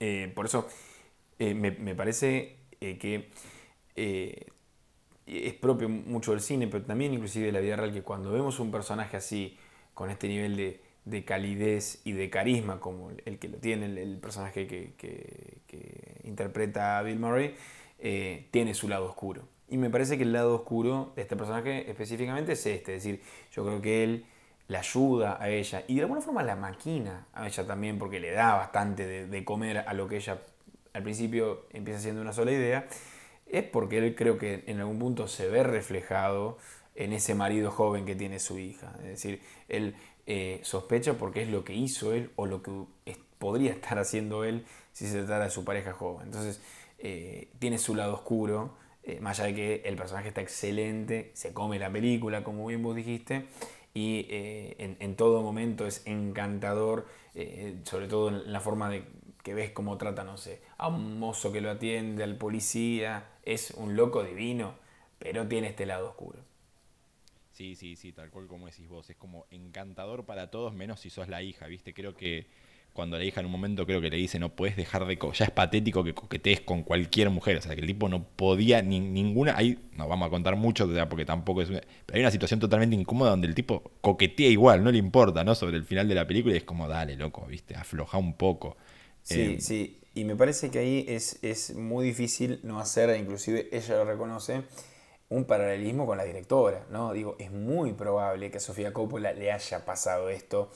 Eh, 0.00 0.32
por 0.34 0.46
eso 0.46 0.66
eh, 1.38 1.54
me, 1.54 1.94
parece 1.94 2.56
eh, 2.80 2.98
que 2.98 3.30
es 5.26 5.54
propio 5.54 5.88
mucho 5.88 6.32
del 6.32 6.40
cine, 6.40 6.66
pero 6.68 6.84
también 6.84 7.14
inclusive 7.14 7.46
de 7.46 7.52
la 7.52 7.60
vida 7.60 7.76
real, 7.76 7.92
que 7.92 8.02
cuando 8.02 8.30
vemos 8.30 8.60
un 8.60 8.70
personaje 8.70 9.16
así, 9.16 9.56
con 9.94 10.10
este 10.10 10.28
nivel 10.28 10.56
de, 11.04 11.24
calidez 11.24 12.00
y 12.04 12.12
de 12.12 12.28
carisma 12.28 12.80
como 12.80 13.10
el 13.24 13.38
que 13.38 13.48
lo 13.48 13.58
tiene 13.58 13.86
el, 13.86 14.18
personaje 14.18 14.66
que, 14.66 14.92
que, 14.96 16.20
interpreta 16.24 17.00
Bill 17.02 17.18
Murray, 17.18 17.54
tiene 18.50 18.74
su 18.74 18.88
lado 18.88 19.06
oscuro. 19.06 19.42
Y 19.68 19.78
me 19.78 19.90
parece 19.90 20.16
que 20.16 20.22
el 20.22 20.32
lado 20.32 20.54
oscuro 20.54 21.12
de 21.16 21.22
este 21.22 21.34
personaje 21.34 21.90
específicamente 21.90 22.52
es 22.52 22.66
este, 22.66 22.94
es 22.94 23.02
decir, 23.02 23.20
yo 23.50 23.64
creo 23.64 23.80
que 23.80 24.04
él 24.04 24.26
la 24.68 24.80
ayuda 24.80 25.38
a 25.40 25.48
ella 25.48 25.84
y 25.86 25.96
de 25.96 26.02
alguna 26.02 26.20
forma 26.20 26.42
la 26.42 26.56
maquina 26.56 27.26
a 27.32 27.46
ella 27.46 27.66
también 27.66 27.98
porque 27.98 28.20
le 28.20 28.32
da 28.32 28.54
bastante 28.54 29.26
de, 29.26 29.44
comer 29.44 29.78
a 29.78 29.94
lo 29.94 30.08
que 30.08 30.16
ella 30.16 30.40
al 30.92 31.02
principio 31.02 31.66
empieza 31.72 32.00
siendo 32.00 32.22
una 32.22 32.32
sola 32.32 32.52
idea, 32.52 32.88
es 33.46 33.62
porque 33.64 33.98
él 33.98 34.14
creo 34.14 34.38
que 34.38 34.64
en 34.66 34.80
algún 34.80 34.98
punto 34.98 35.28
se 35.28 35.48
ve 35.48 35.62
reflejado 35.62 36.56
en 36.94 37.12
ese 37.12 37.34
marido 37.34 37.70
joven 37.70 38.06
que 38.06 38.16
tiene 38.16 38.38
su 38.38 38.58
hija. 38.58 38.94
Es 39.00 39.08
decir, 39.08 39.42
él 39.68 39.94
eh, 40.26 40.60
sospecha 40.62 41.14
porque 41.14 41.42
es 41.42 41.48
lo 41.50 41.64
que 41.64 41.74
hizo 41.74 42.14
él 42.14 42.30
o 42.36 42.46
lo 42.46 42.62
que 42.62 42.72
podría 43.38 43.72
estar 43.72 43.98
haciendo 43.98 44.44
él 44.44 44.64
si 44.92 45.06
se 45.06 45.18
tratara 45.18 45.44
de 45.44 45.50
su 45.50 45.64
pareja 45.64 45.92
joven. 45.92 46.26
Entonces, 46.26 46.60
eh, 46.98 47.48
tiene 47.58 47.76
su 47.76 47.94
lado 47.94 48.14
oscuro, 48.14 48.74
eh, 49.02 49.20
más 49.20 49.38
allá 49.38 49.48
de 49.48 49.54
que 49.54 49.82
el 49.84 49.96
personaje 49.96 50.28
está 50.28 50.40
excelente, 50.40 51.30
se 51.34 51.52
come 51.52 51.78
la 51.78 51.92
película, 51.92 52.42
como 52.42 52.66
bien 52.66 52.82
vos 52.82 52.96
dijiste, 52.96 53.46
y 53.96 54.26
eh, 54.28 54.96
en, 55.00 55.16
todo 55.16 55.40
momento 55.40 55.86
es 55.86 56.06
encantador, 56.06 57.06
eh, 57.34 57.80
sobre 57.84 58.08
todo 58.08 58.28
en 58.28 58.52
la 58.52 58.60
forma 58.60 58.90
de 58.90 59.06
que 59.42 59.54
ves 59.54 59.70
cómo 59.70 59.96
trata, 59.96 60.22
no 60.22 60.36
sé, 60.36 60.60
a 60.76 60.88
un 60.88 61.18
mozo 61.18 61.50
que 61.50 61.62
lo 61.62 61.70
atiende, 61.70 62.22
al 62.22 62.36
policía, 62.36 63.26
es 63.42 63.70
un 63.70 63.96
loco 63.96 64.22
divino, 64.22 64.74
pero 65.18 65.48
tiene 65.48 65.68
este 65.68 65.86
lado 65.86 66.10
oscuro. 66.10 66.40
Sí, 67.52 67.74
sí, 67.74 67.96
sí, 67.96 68.12
tal 68.12 68.28
cual 68.28 68.48
como 68.48 68.66
decís 68.66 68.86
vos, 68.86 69.08
es 69.08 69.16
como 69.16 69.46
encantador 69.50 70.26
para 70.26 70.50
todos 70.50 70.74
menos 70.74 71.00
si 71.00 71.08
sos 71.08 71.28
la 71.28 71.42
hija, 71.42 71.66
¿viste? 71.66 71.94
Creo 71.94 72.14
que 72.14 72.48
cuando 72.96 73.18
la 73.18 73.24
hija 73.24 73.40
en 73.40 73.46
un 73.46 73.52
momento 73.52 73.86
creo 73.86 74.00
que 74.00 74.10
le 74.10 74.16
dice 74.16 74.38
no 74.40 74.48
puedes 74.48 74.74
dejar 74.74 75.06
de... 75.06 75.16
ya 75.34 75.44
es 75.44 75.50
patético 75.52 76.02
que 76.02 76.14
coquetees 76.14 76.62
con 76.62 76.82
cualquier 76.82 77.30
mujer, 77.30 77.58
o 77.58 77.60
sea, 77.60 77.74
que 77.74 77.82
el 77.82 77.86
tipo 77.86 78.08
no 78.08 78.24
podía 78.24 78.82
ni, 78.82 78.98
ninguna... 78.98 79.56
Ahí 79.56 79.78
no 79.92 80.08
vamos 80.08 80.26
a 80.26 80.30
contar 80.30 80.56
mucho, 80.56 80.88
porque 81.08 81.24
tampoco 81.24 81.62
es... 81.62 81.70
Una, 81.70 81.80
pero 82.06 82.16
hay 82.16 82.22
una 82.22 82.30
situación 82.30 82.58
totalmente 82.58 82.96
incómoda 82.96 83.30
donde 83.30 83.46
el 83.46 83.54
tipo 83.54 83.92
coquetea 84.00 84.48
igual, 84.48 84.82
no 84.82 84.90
le 84.90 84.98
importa, 84.98 85.44
¿no? 85.44 85.54
Sobre 85.54 85.76
el 85.76 85.84
final 85.84 86.08
de 86.08 86.14
la 86.14 86.26
película 86.26 86.54
y 86.54 86.56
es 86.56 86.64
como, 86.64 86.88
dale, 86.88 87.14
loco, 87.14 87.46
¿viste? 87.46 87.76
Afloja 87.76 88.18
un 88.18 88.34
poco. 88.34 88.76
Sí, 89.22 89.40
eh, 89.40 89.60
sí, 89.60 90.00
y 90.14 90.24
me 90.24 90.34
parece 90.34 90.70
que 90.70 90.78
ahí 90.78 91.04
es, 91.06 91.38
es 91.42 91.74
muy 91.74 92.06
difícil 92.06 92.60
no 92.62 92.80
hacer, 92.80 93.14
inclusive 93.20 93.68
ella 93.70 93.96
lo 93.96 94.06
reconoce, 94.06 94.62
un 95.28 95.44
paralelismo 95.44 96.06
con 96.06 96.16
la 96.16 96.24
directora, 96.24 96.86
¿no? 96.90 97.12
Digo, 97.12 97.36
es 97.38 97.50
muy 97.50 97.92
probable 97.92 98.50
que 98.50 98.56
a 98.56 98.60
Sofía 98.60 98.92
Coppola 98.92 99.34
le 99.34 99.52
haya 99.52 99.84
pasado 99.84 100.30
esto 100.30 100.70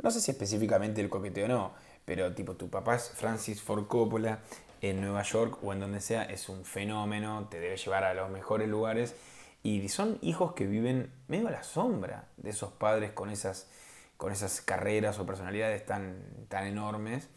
no 0.00 0.10
sé 0.10 0.20
si 0.20 0.30
específicamente 0.30 1.00
el 1.00 1.08
coqueteo 1.08 1.46
o 1.46 1.48
no, 1.48 1.72
pero 2.04 2.34
tipo 2.34 2.54
tu 2.54 2.70
papá 2.70 2.96
es 2.96 3.10
Francis 3.10 3.60
Ford 3.62 3.86
Coppola 3.86 4.40
en 4.80 5.00
Nueva 5.00 5.22
York 5.22 5.58
o 5.62 5.72
en 5.72 5.80
donde 5.80 6.00
sea, 6.00 6.24
es 6.24 6.48
un 6.48 6.64
fenómeno, 6.64 7.48
te 7.50 7.60
debe 7.60 7.76
llevar 7.76 8.04
a 8.04 8.14
los 8.14 8.30
mejores 8.30 8.68
lugares 8.68 9.14
y 9.62 9.88
son 9.88 10.18
hijos 10.22 10.54
que 10.54 10.66
viven 10.66 11.12
medio 11.28 11.48
a 11.48 11.52
la 11.52 11.62
sombra 11.62 12.28
de 12.36 12.50
esos 12.50 12.72
padres 12.72 13.12
con 13.12 13.30
esas, 13.30 13.68
con 14.16 14.32
esas 14.32 14.60
carreras 14.60 15.18
o 15.20 15.26
personalidades 15.26 15.86
tan, 15.86 16.20
tan 16.48 16.66
enormes. 16.66 17.28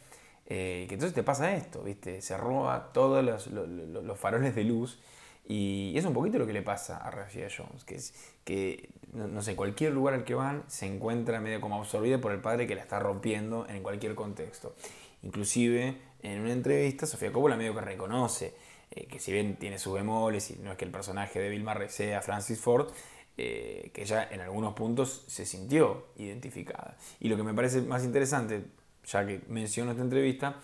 Eh, 0.47 0.85
que 0.87 0.95
entonces 0.95 1.15
te 1.15 1.23
pasa 1.23 1.55
esto, 1.55 1.83
¿viste? 1.83 2.21
Se 2.21 2.37
roba 2.37 2.91
todos 2.93 3.23
los, 3.23 3.47
los, 3.47 4.19
faroles 4.19 4.53
de 4.53 4.63
luz 4.63 4.99
y 5.47 5.93
es 5.95 6.05
un 6.05 6.13
poquito 6.13 6.37
lo 6.37 6.45
que 6.45 6.53
le 6.53 6.61
pasa 6.61 6.97
a 6.97 7.09
Rashida 7.09 7.47
Jones, 7.55 7.83
que 7.83 7.95
es 7.95 8.13
que, 8.43 8.89
no, 9.15 9.41
sé, 9.41 9.55
cualquier 9.55 9.93
lugar 9.93 10.13
al 10.13 10.23
que 10.23 10.35
van 10.35 10.63
se 10.67 10.85
encuentra 10.85 11.39
medio 11.39 11.61
como 11.61 11.77
absorbida 11.79 12.19
por 12.19 12.31
el 12.31 12.39
padre 12.39 12.67
que 12.67 12.75
la 12.75 12.81
está 12.81 12.99
rompiendo 12.99 13.65
en 13.69 13.81
cualquier 13.81 14.13
contexto. 14.13 14.75
Inclusive 15.23 15.97
en 16.21 16.41
una 16.41 16.51
entrevista 16.51 17.05
Sofía 17.05 17.31
Coppola 17.31 17.55
medio 17.55 17.73
que 17.73 17.81
reconoce 17.81 18.53
eh, 18.91 19.07
que 19.07 19.19
si 19.19 19.31
bien 19.31 19.55
tiene 19.55 19.79
sus 19.79 19.93
bemoles 19.93 20.51
y 20.51 20.57
no 20.57 20.71
es 20.71 20.77
que 20.77 20.85
el 20.85 20.91
personaje 20.91 21.39
de 21.39 21.49
Bill 21.49 21.63
Murray 21.63 21.89
sea 21.89 22.21
Francis 22.21 22.59
Ford, 22.59 22.89
eh, 23.37 23.91
que 23.93 24.03
ella 24.03 24.27
en 24.29 24.41
algunos 24.41 24.73
puntos 24.73 25.23
se 25.27 25.45
sintió 25.45 26.07
identificada. 26.17 26.97
Y 27.19 27.29
lo 27.29 27.37
que 27.37 27.43
me 27.43 27.53
parece 27.53 27.81
más 27.81 28.03
interesante, 28.03 28.65
ya 29.05 29.25
que 29.25 29.41
menciono 29.47 29.91
esta 29.91 30.03
entrevista, 30.03 30.59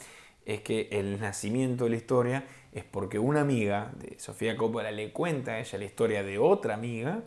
es 0.45 0.61
que 0.61 0.89
el 0.91 1.19
nacimiento 1.19 1.85
de 1.85 1.91
la 1.91 1.95
historia 1.95 2.45
es 2.71 2.83
porque 2.83 3.19
una 3.19 3.41
amiga 3.41 3.91
de 3.95 4.19
Sofía 4.19 4.57
Coppola 4.57 4.91
le 4.91 5.11
cuenta 5.11 5.53
a 5.53 5.59
ella 5.59 5.77
la 5.77 5.85
historia 5.85 6.23
de 6.23 6.37
otra 6.37 6.73
amiga 6.73 7.23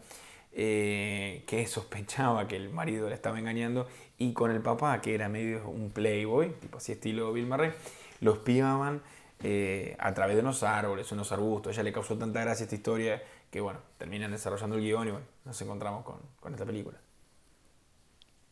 eh, 0.56 1.42
que 1.48 1.66
sospechaba 1.66 2.46
que 2.46 2.54
el 2.54 2.70
marido 2.70 3.08
la 3.08 3.16
estaba 3.16 3.38
engañando 3.40 3.88
y 4.18 4.32
con 4.32 4.52
el 4.52 4.60
papá, 4.60 5.00
que 5.00 5.14
era 5.14 5.28
medio 5.28 5.68
un 5.68 5.90
playboy, 5.90 6.52
tipo 6.60 6.78
así 6.78 6.92
estilo 6.92 7.32
Bill 7.32 7.46
Murray, 7.46 7.72
los 8.20 8.36
espiaban 8.36 9.02
eh, 9.42 9.96
a 9.98 10.14
través 10.14 10.36
de 10.36 10.42
unos 10.42 10.62
árboles, 10.62 11.10
unos 11.10 11.32
arbustos. 11.32 11.74
Ella 11.74 11.82
le 11.82 11.92
causó 11.92 12.16
tanta 12.16 12.40
gracia 12.40 12.64
esta 12.64 12.76
historia 12.76 13.20
que, 13.50 13.60
bueno, 13.60 13.80
terminan 13.98 14.30
desarrollando 14.30 14.76
el 14.76 14.82
guion 14.82 15.08
y, 15.08 15.10
bueno, 15.10 15.26
nos 15.44 15.60
encontramos 15.60 16.04
con, 16.04 16.52
esta 16.52 16.64
película. 16.64 16.98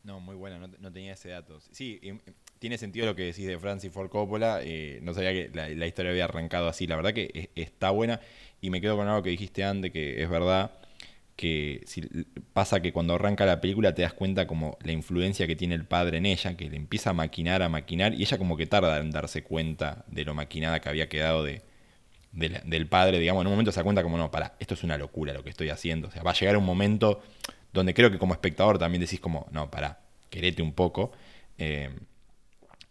No, 0.02 0.18
muy 0.18 0.34
buena, 0.34 0.58
no, 0.58 0.92
tenía 0.92 1.12
ese 1.12 1.28
dato. 1.28 1.60
Sí, 1.70 2.00
tiene 2.58 2.76
sentido 2.78 3.06
lo 3.06 3.14
que 3.14 3.22
decís 3.22 3.46
de 3.46 3.56
Francis 3.60 3.92
Ford 3.92 4.10
Coppola. 4.10 4.58
Eh, 4.62 4.98
no 5.02 5.14
sabía 5.14 5.32
que 5.32 5.50
la, 5.54 5.86
historia 5.86 6.10
había 6.10 6.24
arrancado 6.24 6.66
así. 6.66 6.88
La 6.88 6.96
verdad 6.96 7.14
que 7.14 7.50
está 7.54 7.90
buena 7.90 8.20
y 8.60 8.70
me 8.70 8.80
quedo 8.80 8.96
con 8.96 9.06
algo 9.06 9.22
que 9.22 9.30
dijiste 9.30 9.62
antes, 9.62 9.92
que 9.92 10.20
es 10.20 10.28
verdad 10.28 10.72
que 11.42 11.82
si, 11.86 12.02
pasa 12.52 12.80
que 12.80 12.92
cuando 12.92 13.16
arranca 13.16 13.44
la 13.44 13.60
película 13.60 13.96
te 13.96 14.02
das 14.02 14.12
cuenta 14.12 14.46
como 14.46 14.78
la 14.84 14.92
influencia 14.92 15.48
que 15.48 15.56
tiene 15.56 15.74
el 15.74 15.84
padre 15.84 16.18
en 16.18 16.26
ella, 16.26 16.56
que 16.56 16.70
le 16.70 16.76
empieza 16.76 17.10
a 17.10 17.14
maquinar, 17.14 17.62
a 17.62 17.68
maquinar, 17.68 18.14
y 18.14 18.22
ella 18.22 18.38
como 18.38 18.56
que 18.56 18.68
tarda 18.68 18.96
en 18.98 19.10
darse 19.10 19.42
cuenta 19.42 20.04
de 20.06 20.24
lo 20.24 20.34
maquinada 20.34 20.78
que 20.78 20.88
había 20.88 21.08
quedado 21.08 21.42
de, 21.42 21.62
del 22.30 22.86
padre, 22.86 23.18
digamos, 23.18 23.40
en 23.40 23.48
un 23.48 23.54
momento 23.54 23.72
se 23.72 23.80
da 23.80 23.82
cuenta 23.82 24.04
como, 24.04 24.18
no, 24.18 24.30
para, 24.30 24.54
esto 24.60 24.74
es 24.74 24.84
una 24.84 24.96
locura 24.96 25.32
lo 25.32 25.42
que 25.42 25.50
estoy 25.50 25.70
haciendo, 25.70 26.06
o 26.06 26.10
sea, 26.12 26.22
va 26.22 26.30
a 26.30 26.34
llegar 26.34 26.56
un 26.56 26.64
momento 26.64 27.20
donde 27.72 27.92
creo 27.92 28.12
que 28.12 28.20
como 28.20 28.34
espectador 28.34 28.78
también 28.78 29.00
decís 29.00 29.18
como, 29.18 29.48
no, 29.50 29.68
para, 29.68 29.98
querete 30.30 30.62
un 30.62 30.72
poco, 30.72 31.10
eh, 31.58 31.90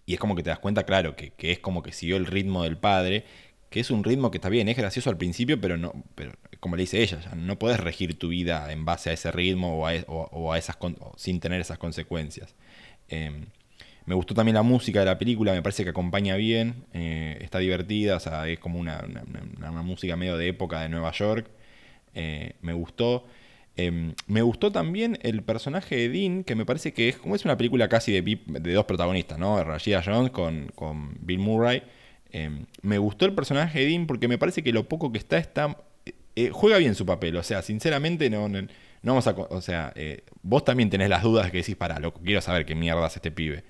y 0.05 0.15
es 0.15 0.19
como 0.19 0.35
que 0.35 0.43
te 0.43 0.49
das 0.49 0.59
cuenta, 0.59 0.83
claro, 0.83 1.15
que, 1.15 1.29
que 1.29 1.53
es 1.53 1.59
como 1.59 1.81
que 1.81 1.93
siguió 1.93 2.17
el 2.17 2.25
ritmo 2.25 2.63
del 2.63 2.75
padre, 2.75 3.23
que 3.71 3.79
es 3.79 3.89
un 3.89 4.03
ritmo 4.03 4.31
que 4.31 4.37
está 4.37 4.49
bien, 4.49 4.67
es 4.67 4.75
gracioso 4.75 5.09
al 5.09 5.17
principio, 5.17 5.59
pero 5.59 5.77
no, 5.77 5.93
pero 6.13 6.33
como 6.59 6.75
le 6.75 6.83
dice 6.83 7.01
ella, 7.01 7.19
no 7.37 7.57
puedes 7.57 7.79
regir 7.79 8.19
tu 8.19 8.27
vida 8.27 8.71
en 8.71 8.83
base 8.83 9.09
a 9.09 9.13
ese 9.13 9.31
ritmo 9.31 9.79
o 9.79 9.87
a, 9.87 9.95
e, 9.95 10.59
esas 10.59 10.77
sin 11.15 11.39
tener 11.39 11.61
esas 11.61 11.77
consecuencias. 11.77 12.53
Em, 13.07 13.45
me 14.05 14.13
gustó 14.13 14.33
también 14.33 14.55
la 14.55 14.61
música 14.63 14.99
de 14.99 15.05
la 15.05 15.17
película, 15.17 15.53
me 15.53 15.61
parece 15.61 15.85
que 15.85 15.91
acompaña 15.91 16.35
bien, 16.35 16.85
eh, 16.93 17.37
está 17.39 17.59
divertida, 17.59 18.17
o 18.17 18.43
es 18.43 18.59
como 18.59 18.77
una, 18.77 19.05
música 19.83 20.17
medio 20.17 20.37
de 20.37 20.49
época 20.49 20.81
de 20.81 20.89
Nueva 20.89 21.11
York. 21.13 21.49
Eh, 22.13 22.55
me 22.61 22.73
gustó. 22.73 23.25
Em, 23.77 24.15
me 24.27 24.41
gustó 24.41 24.71
también 24.73 25.17
el 25.21 25.43
personaje 25.43 25.95
de 25.95 26.09
Dean, 26.09 26.43
que 26.43 26.55
me 26.55 26.65
parece 26.65 26.93
que 26.93 27.09
es 27.09 27.17
como 27.17 27.35
es 27.35 27.45
una 27.45 27.55
película 27.57 27.87
casi 27.87 28.11
de, 28.11 28.21
de 28.45 28.73
dos 28.73 28.85
protagonistas, 28.85 29.39
¿no? 29.39 29.63
Rashida 29.63 30.03
Jones 30.03 30.31
con, 30.31 30.67
con 30.75 31.15
Bill 31.21 31.39
Murray. 31.39 31.83
Em, 32.31 32.65
me 32.81 32.97
gustó 32.97 33.25
el 33.25 33.33
personaje 33.33 33.79
de 33.79 33.85
Dean 33.87 34.07
porque 34.07 34.27
me 34.27 34.37
parece 34.37 34.63
que 34.63 34.71
lo 34.71 34.87
poco 34.87 35.11
que 35.11 35.17
está 35.17 35.37
está. 35.37 35.77
Eh, 36.35 36.49
juega 36.51 36.77
bien 36.77 36.95
su 36.95 37.05
papel. 37.05 37.35
O 37.37 37.43
sea, 37.43 37.61
sinceramente 37.61 38.29
no, 38.29 38.47
no, 38.47 38.67
vamos 39.03 39.27
a. 39.27 39.31
O 39.31 39.61
sea, 39.61 39.91
eh, 39.95 40.23
vos 40.41 40.63
también 40.63 40.89
tenés 40.89 41.09
las 41.09 41.23
dudas 41.23 41.51
que 41.51 41.57
decís, 41.57 41.75
para, 41.75 41.99
lo 41.99 42.13
quiero 42.13 42.41
saber 42.41 42.65
qué 42.65 42.75
mierda 42.75 43.05
es 43.07 43.15
este 43.15 43.31
pibe. 43.31 43.63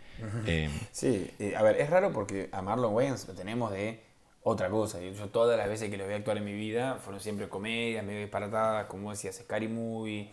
Em, 0.45 0.71
sí, 0.91 1.31
eh, 1.39 1.55
a 1.55 1.63
ver, 1.63 1.81
es 1.81 1.89
raro 1.89 2.11
porque 2.13 2.49
a 2.51 2.61
Marlon 2.61 2.93
Wayans 2.93 3.27
lo 3.27 3.33
tenemos 3.33 3.71
de 3.71 4.01
otra 4.43 4.69
cosa. 4.69 4.99
Yo 5.01 5.29
todas 5.29 5.57
las 5.57 5.67
veces 5.67 5.89
que 5.89 5.97
lo 5.97 6.05
a 6.05 6.15
actuar 6.15 6.37
en 6.37 6.45
mi 6.45 6.53
vida 6.53 6.95
fueron 6.95 7.19
siempre 7.19 7.49
comedias, 7.49 8.05
medio 8.05 8.19
disparatadas, 8.19 8.85
como 8.85 9.09
decías, 9.09 9.35
Scary 9.35 9.67
Movie, 9.67 10.29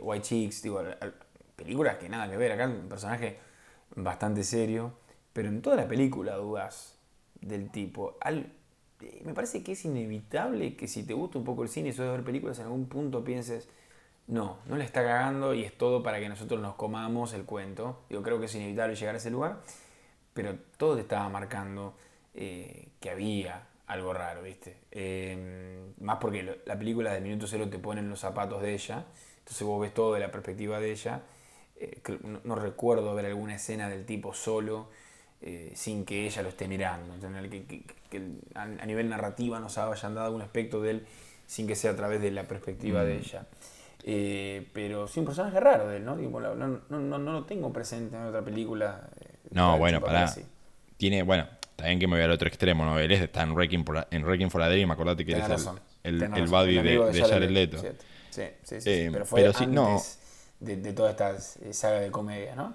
White 0.00 0.22
Chicks, 0.22 0.62
digo, 0.62 0.82
películas 1.56 1.96
que 1.96 2.08
nada 2.08 2.30
que 2.30 2.36
ver. 2.36 2.52
Acá 2.52 2.66
un 2.66 2.88
personaje 2.88 3.38
bastante 3.96 4.44
serio, 4.44 4.94
pero 5.32 5.48
en 5.48 5.62
toda 5.62 5.76
la 5.76 5.88
película 5.88 6.36
dudas 6.36 6.96
del 7.42 7.70
tipo. 7.70 8.16
Al, 8.20 8.52
eh, 9.00 9.22
me 9.24 9.34
parece 9.34 9.62
que 9.62 9.72
es 9.72 9.84
inevitable 9.84 10.76
que 10.76 10.88
si 10.88 11.04
te 11.04 11.14
gusta 11.14 11.38
un 11.38 11.44
poco 11.44 11.62
el 11.62 11.68
cine 11.68 11.90
y 11.90 11.92
de 11.92 12.08
ver 12.08 12.24
películas, 12.24 12.58
en 12.58 12.66
algún 12.66 12.86
punto 12.86 13.24
pienses, 13.24 13.68
no, 14.26 14.58
no 14.66 14.76
le 14.76 14.84
está 14.84 15.02
cagando 15.02 15.54
y 15.54 15.64
es 15.64 15.76
todo 15.76 16.02
para 16.02 16.20
que 16.20 16.28
nosotros 16.28 16.60
nos 16.60 16.74
comamos 16.74 17.34
el 17.34 17.44
cuento. 17.44 18.04
Yo 18.08 18.22
creo 18.22 18.38
que 18.38 18.46
es 18.46 18.54
inevitable 18.54 18.96
llegar 18.96 19.14
a 19.14 19.18
ese 19.18 19.30
lugar, 19.30 19.60
pero 20.32 20.56
todo 20.76 20.94
te 20.94 21.02
estaba 21.02 21.28
marcando 21.28 21.94
eh, 22.34 22.88
que 23.00 23.10
había 23.10 23.66
algo 23.86 24.14
raro, 24.14 24.42
¿viste? 24.42 24.78
Em, 24.90 25.92
más 26.00 26.18
porque 26.18 26.60
la 26.64 26.78
película 26.78 27.12
de 27.12 27.20
Minuto 27.20 27.46
Cero 27.46 27.68
te 27.68 27.78
pone 27.78 28.00
en 28.00 28.08
los 28.08 28.20
zapatos 28.20 28.62
de 28.62 28.74
ella, 28.74 29.04
entonces 29.38 29.66
vos 29.66 29.80
ves 29.80 29.92
todo 29.92 30.14
de 30.14 30.20
la 30.20 30.30
perspectiva 30.30 30.80
de 30.80 30.92
ella. 30.92 31.22
Eh, 31.76 32.00
no, 32.44 32.54
recuerdo 32.54 33.14
ver 33.14 33.26
alguna 33.26 33.56
escena 33.56 33.88
del 33.88 34.06
tipo 34.06 34.32
solo 34.32 34.88
eh, 35.44 35.72
sin 35.74 36.04
que 36.04 36.26
ella 36.26 36.42
lo 36.42 36.50
esté 36.50 36.68
mirando, 36.68 37.14
que, 38.08 38.22
a, 38.54 38.86
nivel 38.86 39.08
narrativa 39.08 39.58
nos 39.58 39.76
hayan 39.76 40.14
dado 40.14 40.34
un 40.36 40.40
aspecto 40.40 40.80
de 40.80 40.90
él 40.90 41.06
sin 41.46 41.66
que 41.66 41.74
sea 41.74 41.90
a 41.90 41.96
través 41.96 42.22
de 42.22 42.30
la 42.30 42.44
perspectiva 42.44 43.02
de 43.02 43.16
mm. 43.16 43.18
ella. 43.18 43.46
Eh, 44.04 44.68
pero 44.72 45.08
sí, 45.08 45.18
un 45.18 45.26
personaje 45.26 45.58
raro 45.58 45.88
de 45.88 45.96
él, 45.96 46.04
¿no? 46.04 46.14
no, 46.14 46.80
no, 46.88 47.18
no, 47.18 47.32
lo 47.32 47.44
tengo 47.44 47.72
presente 47.72 48.16
en 48.16 48.22
otra 48.22 48.42
película. 48.42 49.08
Eh, 49.20 49.26
no, 49.50 49.78
bueno, 49.78 50.00
para. 50.00 50.32
Tiene, 50.96 51.24
bueno, 51.24 51.48
también 51.74 51.98
que 51.98 52.06
me 52.06 52.14
voy 52.16 52.24
al 52.24 52.30
otro 52.30 52.46
extremo, 52.46 52.84
¿no? 52.84 53.00
Él 53.00 53.10
está 53.10 53.42
en 53.42 53.52
Wrecking 53.52 53.84
for, 53.84 54.06
en 54.12 54.24
Wrecking 54.24 54.50
for 54.50 54.62
a 54.62 54.68
Dream, 54.68 54.92
acordate 54.92 55.24
que 55.24 55.32
él 55.32 55.40
es 55.40 55.68
el, 56.04 56.22
el, 56.22 56.34
el 56.34 56.46
buddy 56.46 56.76
de, 56.82 56.98
de, 57.12 57.20
Jared 57.20 57.50
Leto. 57.50 57.78
Sí, 58.30 58.42
sí, 58.62 58.80
sí, 58.80 59.08
pero 59.12 59.26
fue 59.26 59.44
antes 59.44 59.68
no. 59.68 60.00
de, 60.60 60.76
de 60.76 60.92
toda 60.92 61.10
esta 61.10 61.38
saga 61.72 61.98
de 61.98 62.12
comedia, 62.12 62.54
¿no? 62.54 62.74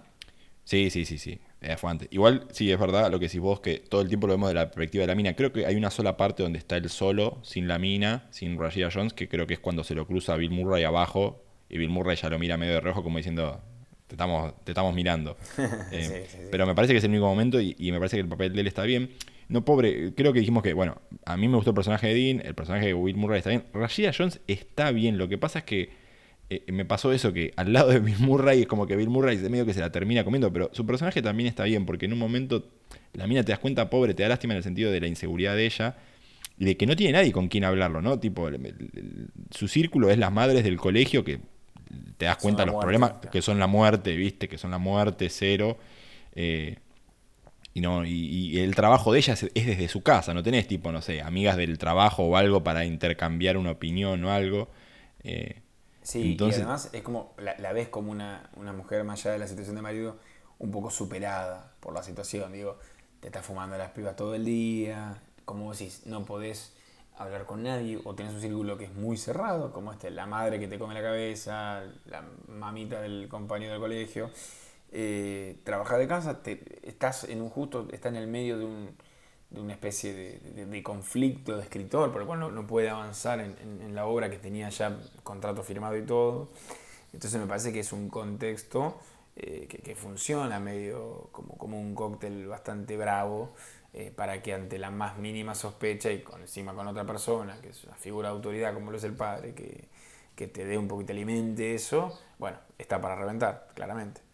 Sí, 0.66 0.90
sí, 0.90 1.06
sí, 1.06 1.18
sí. 1.18 1.40
Eh, 1.62 1.76
fue 1.76 1.90
antes. 1.90 2.08
Igual, 2.12 2.48
sí, 2.52 2.72
es 2.72 2.80
verdad 2.80 3.12
lo 3.12 3.20
que 3.20 3.26
decís 3.26 3.42
vos, 3.42 3.60
que 3.62 3.80
todo 3.80 4.02
el 4.02 4.08
tiempo 4.08 4.28
lo 4.28 4.34
vemos 4.34 4.50
de 4.50 4.56
la 4.56 4.66
perspectiva 4.66 5.02
de 5.02 5.08
la 5.08 5.16
mina. 5.16 5.36
Creo 5.36 5.52
que 5.52 5.66
hay 5.66 5.76
una 5.76 5.90
sola 5.90 6.16
parte 6.16 6.44
donde 6.44 6.60
está 6.60 6.78
él 6.78 6.90
solo, 6.90 7.40
sin 7.44 7.68
la 7.68 7.80
mina, 7.80 8.28
sin 8.30 8.60
Rashida 8.60 8.90
Jones, 8.94 9.14
que 9.14 9.28
creo 9.28 9.48
que 9.48 9.56
es 9.56 9.60
cuando 9.60 9.84
se 9.84 9.96
lo 9.96 10.06
cruza 10.06 10.34
a 10.34 10.38
Bill 10.38 10.52
Murray 10.52 10.84
abajo 10.84 11.44
y 11.70 11.78
Bill 11.78 11.90
Murray 11.90 12.16
ya 12.16 12.30
lo 12.30 12.40
mira 12.40 12.58
medio 12.58 12.74
de 12.74 12.82
rojo 12.82 13.04
como 13.04 13.18
diciendo, 13.18 13.62
te 14.08 14.16
estamos, 14.16 14.54
te 14.64 14.72
estamos 14.72 14.94
mirando. 14.94 15.38
Eh, 15.92 16.28
pero 16.52 16.68
me 16.68 16.76
parece 16.76 16.94
que 16.94 17.00
es 17.00 17.04
el 17.04 17.12
único 17.12 17.26
momento 17.26 17.60
y, 17.60 17.76
me 17.92 17.98
parece 17.98 18.18
que 18.18 18.22
el 18.22 18.28
papel 18.28 18.54
de 18.54 18.62
él 18.62 18.68
está 18.68 18.84
bien. 18.84 19.12
No, 19.50 19.64
pobre, 19.64 20.14
creo 20.14 20.34
que 20.34 20.40
dijimos 20.40 20.62
que, 20.62 20.74
bueno, 20.74 21.02
a 21.26 21.38
mí 21.38 21.48
me 21.48 21.56
gustó 21.56 21.72
el 21.72 21.76
personaje 21.76 22.08
de 22.08 22.14
Dean, 22.14 22.42
el 22.46 22.54
personaje 22.54 22.88
de 22.88 22.94
Bill 22.94 23.16
Murray 23.16 23.40
está 23.40 23.50
bien. 23.50 23.66
Rashida 23.74 24.12
Jones 24.16 24.42
está 24.48 24.92
bien, 24.92 25.18
lo 25.18 25.28
que 25.28 25.38
pasa 25.38 25.60
es 25.60 25.66
que 25.66 25.90
eh, 26.50 26.64
me 26.72 26.86
pasó 26.86 27.12
eso 27.12 27.34
que 27.34 27.54
al 27.58 27.74
lado 27.74 27.90
de 27.90 28.00
Bill 28.00 28.20
Murray 28.20 28.62
es 28.62 28.68
como 28.68 28.88
que 28.88 28.96
Bill 28.96 29.10
Murray 29.10 29.38
medio 29.38 29.66
que 29.66 29.74
se 29.74 29.82
la 29.82 29.92
termina 29.92 30.24
comiendo, 30.24 30.52
pero 30.52 30.70
su 30.74 30.86
personaje 30.86 31.22
también 31.22 31.48
está 31.48 31.64
bien, 31.66 31.86
porque 31.86 32.06
en 32.06 32.14
un 32.14 32.20
momento 32.20 32.70
la 33.14 33.28
mina 33.28 33.44
te 33.44 33.52
das 33.52 33.60
cuenta, 33.60 33.90
pobre, 33.90 34.14
te 34.14 34.24
da 34.24 34.30
lástima 34.30 34.54
en 34.54 34.58
el 34.58 34.64
sentido 34.64 34.92
de 34.92 35.02
la 35.02 35.08
inseguridad 35.08 35.56
de 35.56 35.66
ella 35.66 35.98
y 36.58 36.66
de 36.66 36.78
que 36.78 36.86
no 36.86 36.96
tiene 36.96 37.14
nadie 37.14 37.32
con 37.32 37.50
quien 37.50 37.66
hablarlo, 37.66 38.02
¿no? 38.02 38.20
Tipo, 38.20 38.50
su 39.52 39.68
círculo 39.68 40.10
es 40.10 40.18
las 40.18 40.32
madres 40.32 40.64
del 40.64 40.78
colegio 40.78 41.24
que 41.24 41.40
te 42.18 42.26
das 42.26 42.38
cuenta 42.38 42.64
de 42.64 42.72
los 42.72 42.82
problemas 42.82 43.14
que 43.32 43.42
son 43.42 43.60
la 43.60 43.68
muerte, 43.68 44.16
¿viste? 44.16 44.48
Que 44.48 44.58
son 44.58 44.72
la 44.72 44.78
muerte, 44.78 45.30
cero. 45.30 45.78
Eh, 46.34 46.78
y, 47.74 47.82
no, 47.82 48.06
y, 48.06 48.60
el 48.60 48.74
trabajo 48.74 49.14
de 49.14 49.20
ella 49.20 49.34
es, 49.34 49.52
desde 49.54 49.88
su 49.88 50.02
casa, 50.02 50.34
no 50.34 50.42
tenés 50.42 50.68
tipo, 50.68 50.92
no 50.92 51.02
sé, 51.02 51.22
amigas 51.22 51.58
del 51.58 51.78
trabajo 51.78 52.24
o 52.24 52.38
algo 52.38 52.64
para 52.64 52.86
intercambiar 52.86 53.58
una 53.58 53.72
opinión 53.72 54.24
o 54.24 54.32
algo. 54.32 54.70
Eh, 55.24 55.62
Sí, 56.08 56.38
y 56.40 56.42
además 56.42 56.90
es 56.94 57.02
como, 57.02 57.34
la, 57.38 57.74
ves 57.74 57.90
como 57.90 58.14
una, 58.14 58.50
mujer 58.56 59.04
más 59.04 59.20
allá 59.20 59.34
de 59.34 59.40
la 59.40 59.48
situación 59.48 59.76
de 59.76 59.82
marido, 59.82 60.16
un 60.58 60.72
poco 60.72 60.90
superada 60.90 61.74
por 61.82 61.94
la 61.94 62.02
situación. 62.02 62.54
Digo, 62.54 62.78
te 63.20 63.28
estás 63.28 63.46
fumando 63.46 63.78
las 63.78 63.92
pibas 63.92 64.16
todo 64.16 64.34
el 64.34 64.46
día, 64.46 65.22
como 65.44 65.66
vos 65.66 65.78
decís, 65.78 66.04
no 66.06 66.24
podés 66.24 66.72
hablar 67.18 67.46
con 67.46 67.62
nadie, 67.64 68.00
o 68.06 68.16
tenés 68.16 68.36
un 68.36 68.40
círculo 68.40 68.78
que 68.78 68.86
es 68.86 68.94
muy 68.94 69.18
cerrado, 69.18 69.74
como 69.74 69.92
este, 69.92 70.10
la 70.10 70.26
madre 70.26 70.62
que 70.62 70.70
te 70.70 70.80
come 70.80 70.94
la 70.94 71.02
cabeza, 71.02 71.84
la 72.06 72.24
mamita 72.48 73.02
del 73.02 73.28
compañero 73.28 73.74
del 73.74 73.82
colegio. 73.82 74.30
Eh, 74.94 75.60
trabajar 75.66 76.00
de 76.00 76.08
casa, 76.08 76.42
te, 76.42 76.88
estás 76.88 77.26
en 77.26 77.42
un 77.42 77.50
justo, 77.50 77.86
está 77.92 78.08
en 78.08 78.16
el 78.16 78.28
medio 78.28 78.58
de 78.58 78.64
un 78.64 78.96
de 79.50 79.62
una 79.62 79.74
especie 79.74 80.14
de, 80.14 80.84
conflicto 80.84 81.56
de 81.56 81.64
escritor, 81.64 82.12
por 82.12 82.22
el 82.22 82.28
cual 82.28 82.54
no, 82.54 82.68
puede 82.68 82.90
avanzar 82.90 83.40
en, 83.40 83.96
la 83.96 84.06
obra 84.06 84.30
que 84.30 84.38
tenía 84.38 84.70
ya 84.70 85.00
contrato 85.24 85.64
firmado 85.64 85.98
y 85.98 86.04
todo. 86.04 86.50
Entonces 87.14 87.40
me 87.40 87.48
parece 87.48 87.72
que 87.72 87.80
es 87.80 87.94
un 87.94 88.10
contexto 88.10 89.00
eh, 89.36 89.68
que, 89.68 89.96
funciona 89.96 90.60
medio 90.60 91.30
como, 91.32 91.58
como 91.58 91.80
un 91.80 91.96
cóctel 91.96 92.48
bastante 92.48 92.98
bravo, 92.98 93.54
eh, 93.94 94.12
para 94.16 94.44
que 94.44 94.54
ante 94.54 94.78
la 94.78 94.92
más 94.92 95.18
mínima 95.18 95.56
sospecha 95.56 96.12
y 96.12 96.22
con, 96.22 96.42
encima 96.42 96.74
con 96.74 96.88
otra 96.88 97.06
persona, 97.06 97.60
que 97.62 97.70
es 97.70 97.84
una 97.86 97.96
figura 97.96 98.30
de 98.30 98.36
autoridad 98.36 98.74
como 98.74 98.92
lo 98.92 98.98
es 98.98 99.04
el 99.04 99.14
padre, 99.14 99.54
que, 99.54 99.88
que 100.36 100.48
te 100.48 100.66
dé 100.66 100.78
un 100.78 100.88
poquito, 100.88 101.14
alimente 101.14 101.74
eso, 101.74 102.20
bueno, 102.38 102.58
está 102.78 103.02
para 103.02 103.16
reventar, 103.16 103.70
claramente. 103.74 104.27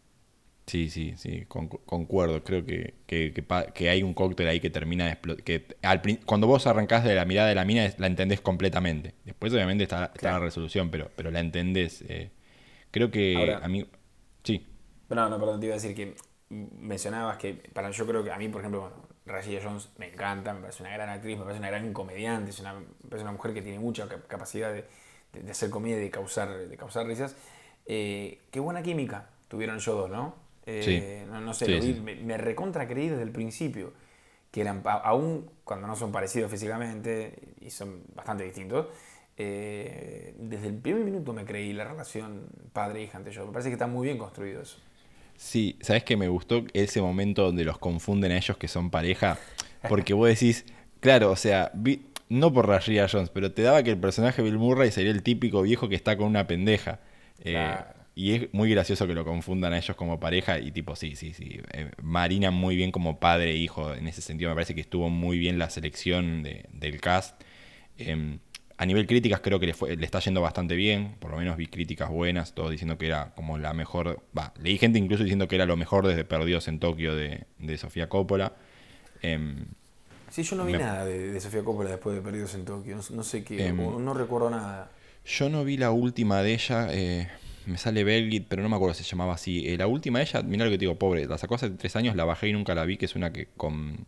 Sí, 0.65 0.89
sí, 0.89 1.13
sí, 1.17 1.45
concuerdo. 1.47 2.43
Creo 2.43 2.65
que, 2.65 2.93
que, 3.05 3.89
hay 3.89 4.01
un 4.01 4.13
cóctel 4.13 4.47
ahí 4.47 4.59
que 4.59 4.69
termina 4.69 5.05
de 5.05 5.11
explotar. 5.11 6.01
Cuando 6.25 6.47
vos 6.47 6.65
arrancás 6.67 7.03
de 7.03 7.15
la 7.15 7.25
mirada 7.25 7.49
de 7.49 7.55
la 7.55 7.65
mina, 7.65 7.91
la 7.97 8.07
entendés 8.07 8.39
completamente. 8.39 9.13
Después, 9.25 9.53
obviamente, 9.53 9.83
está, 9.83 10.13
la 10.21 10.39
resolución, 10.39 10.89
pero, 10.89 11.11
pero 11.15 11.31
la 11.31 11.41
entendés. 11.41 12.03
Eh. 12.07 12.31
creo 12.91 13.11
que 13.11 13.57
a 13.61 13.67
mí. 13.67 13.85
Sí. 14.43 14.65
No, 15.09 15.29
no, 15.29 15.37
perdón, 15.37 15.59
te 15.59 15.65
iba 15.65 15.75
a 15.75 15.79
decir 15.79 15.95
que 15.95 16.15
mencionabas 16.49 17.37
que, 17.37 17.53
para 17.53 17.91
yo 17.91 18.07
creo 18.07 18.23
que 18.23 18.31
a 18.31 18.37
mí, 18.37 18.47
por 18.47 18.61
ejemplo, 18.61 18.81
bueno, 18.81 18.95
Rashida 19.25 19.59
Jones 19.63 19.89
me 19.97 20.07
encanta, 20.07 20.53
me 20.53 20.61
parece 20.61 20.83
una 20.83 20.93
gran 20.93 21.09
actriz, 21.09 21.37
me 21.37 21.43
parece 21.43 21.59
una 21.59 21.69
gran 21.69 21.93
comediante, 21.93 22.51
es 22.51 22.59
una, 22.59 22.73
me 22.73 22.85
parece 23.09 23.23
una 23.23 23.31
mujer 23.31 23.53
que 23.53 23.61
tiene 23.61 23.79
mucha 23.79 24.07
capacidad 24.07 24.73
de, 24.73 24.85
de, 25.33 25.51
hacer 25.51 25.69
comedia 25.69 25.97
y 25.97 26.01
de 26.01 26.09
causar, 26.09 26.67
de 26.67 26.77
causar 26.77 27.05
risas. 27.05 27.35
Eh, 27.85 28.41
qué 28.51 28.59
buena 28.59 28.81
química 28.81 29.29
tuvieron 29.47 29.75
ellos 29.75 29.95
dos, 29.95 30.09
¿no? 30.09 30.42
Eh, 30.65 31.25
no, 31.29 31.53
sé, 31.53 31.67
me, 32.01 32.37
recontra 32.37 32.87
creí 32.87 33.09
desde 33.09 33.23
el 33.23 33.31
principio 33.31 33.93
que 34.49 34.61
eran, 34.61 34.81
aún 34.85 35.49
cuando 35.63 35.87
no 35.87 35.95
son 35.95 36.11
parecidos 36.11 36.49
físicamente 36.51 37.33
y 37.59 37.69
son 37.69 38.03
bastante 38.13 38.43
distintos, 38.43 38.87
eh, 39.35 40.35
desde 40.37 40.67
el 40.67 40.75
primer 40.75 41.03
minuto 41.03 41.33
me 41.33 41.43
creí 41.43 41.73
la 41.73 41.85
relación 41.85 42.45
padre-hija 42.71 43.17
ante 43.17 43.31
yo. 43.31 43.47
Me 43.47 43.51
parece 43.51 43.69
que 43.69 43.73
está 43.73 43.87
muy 43.87 44.05
bien 44.05 44.17
construido 44.17 44.61
eso. 44.61 44.77
Sí, 45.35 45.77
¿sabes 45.81 46.03
que 46.03 46.15
me 46.15 46.27
gustó 46.27 46.63
ese 46.73 47.01
momento 47.01 47.43
donde 47.43 47.65
los 47.65 47.79
confunden 47.79 48.31
a 48.31 48.37
ellos 48.37 48.55
que 48.57 48.67
son 48.67 48.91
pareja? 48.91 49.39
Porque 49.89 50.13
vos 50.13 50.29
decís, 50.29 50.65
claro, 50.99 51.31
o 51.31 51.35
sea, 51.35 51.71
no 52.29 52.53
por 52.53 52.67
Rashida 52.67 53.07
Jones, 53.11 53.29
pero 53.29 53.51
te 53.51 53.63
daba 53.63 53.83
que 53.83 53.89
el 53.89 53.97
personaje 53.97 54.41
Bill 54.41 54.59
Murray 54.59 54.91
sería 54.91 55.11
el 55.11 55.23
típico 55.23 55.63
viejo 55.63 55.89
que 55.89 55.95
está 55.95 56.15
con 56.15 56.27
una 56.27 56.47
pendeja. 56.47 56.99
Eh, 57.43 57.75
y 58.15 58.33
es 58.33 58.53
muy 58.53 58.69
gracioso 58.69 59.07
que 59.07 59.15
lo 59.15 59.25
confundan 59.25 59.73
a 59.73 59.77
ellos 59.77 59.95
como 59.95 60.19
pareja 60.19 60.59
y 60.59 60.71
tipo, 60.71 60.95
sí, 60.95 61.15
sí, 61.15 61.33
sí. 61.33 61.59
Eh, 61.71 61.89
Marina 62.01 62.51
muy 62.51 62.75
bien 62.75 62.91
como 62.91 63.19
padre 63.19 63.51
e 63.51 63.55
hijo. 63.55 63.93
En 63.93 64.07
ese 64.07 64.21
sentido 64.21 64.51
me 64.51 64.55
parece 64.55 64.75
que 64.75 64.81
estuvo 64.81 65.09
muy 65.09 65.39
bien 65.39 65.57
la 65.57 65.69
selección 65.71 66.43
del 66.43 67.01
cast. 67.01 67.41
Em, 67.97 68.37
a 68.77 68.85
nivel 68.85 69.07
críticas 69.07 69.39
creo 69.39 69.59
que 69.59 69.67
le, 69.67 69.95
le, 69.95 70.05
está 70.05 70.19
yendo 70.19 70.41
bastante 70.41 70.75
bien. 70.75 71.15
Por 71.19 71.31
lo 71.31 71.37
menos 71.37 71.57
vi 71.57 71.65
críticas 71.65 72.09
buenas, 72.09 72.53
todos 72.53 72.69
diciendo 72.69 72.99
que 72.99 73.07
era 73.07 73.33
como 73.33 73.57
la 73.57 73.73
mejor... 73.73 74.21
Va, 74.37 74.53
leí 74.61 74.77
gente 74.77 74.99
incluso 74.99 75.23
diciendo 75.23 75.47
que 75.47 75.55
era 75.55 75.65
lo 75.65 75.75
mejor 75.75 76.05
desde 76.05 76.23
Perdidos 76.23 76.67
en 76.67 76.79
Tokio 76.79 77.15
de, 77.15 77.47
Sofía 77.79 78.09
Coppola. 78.09 78.53
Em, 79.23 79.65
sí, 80.29 80.43
yo 80.43 80.55
no 80.55 80.65
vi 80.65 80.73
nada 80.73 81.03
de, 81.05 81.39
Sofía 81.41 81.63
Coppola 81.63 81.89
después 81.89 82.15
de 82.15 82.21
Perdidos 82.21 82.53
en 82.53 82.65
Tokio. 82.65 82.99
No, 83.09 83.23
sé 83.23 83.43
qué, 83.43 83.69
em, 83.69 83.77
no 83.77 84.13
recuerdo 84.13 84.51
nada. 84.51 84.91
Yo 85.25 85.49
no 85.49 85.63
vi 85.63 85.77
la 85.77 85.89
última 85.89 86.43
de 86.43 86.53
ella. 86.53 86.89
Me 87.65 87.77
sale 87.77 88.03
Belgit, 88.03 88.45
pero 88.47 88.61
no 88.61 88.69
me 88.69 88.75
acuerdo 88.75 88.93
si 88.93 89.03
se 89.03 89.11
llamaba 89.11 89.33
así. 89.35 89.67
Eh, 89.67 89.77
la 89.77 89.87
última 89.87 90.21
ella, 90.21 90.41
mira 90.43 90.65
lo 90.65 90.71
que 90.71 90.77
te 90.77 90.81
digo, 90.81 90.97
pobre, 90.97 91.25
la 91.25 91.37
sacó 91.37 91.55
hace 91.55 91.69
tres 91.71 91.95
años, 91.95 92.15
la 92.15 92.25
bajé 92.25 92.49
y 92.49 92.53
nunca 92.53 92.75
la 92.75 92.85
vi, 92.85 92.97
que 92.97 93.05
es 93.05 93.15
una 93.15 93.31
que 93.31 93.47
con. 93.57 94.05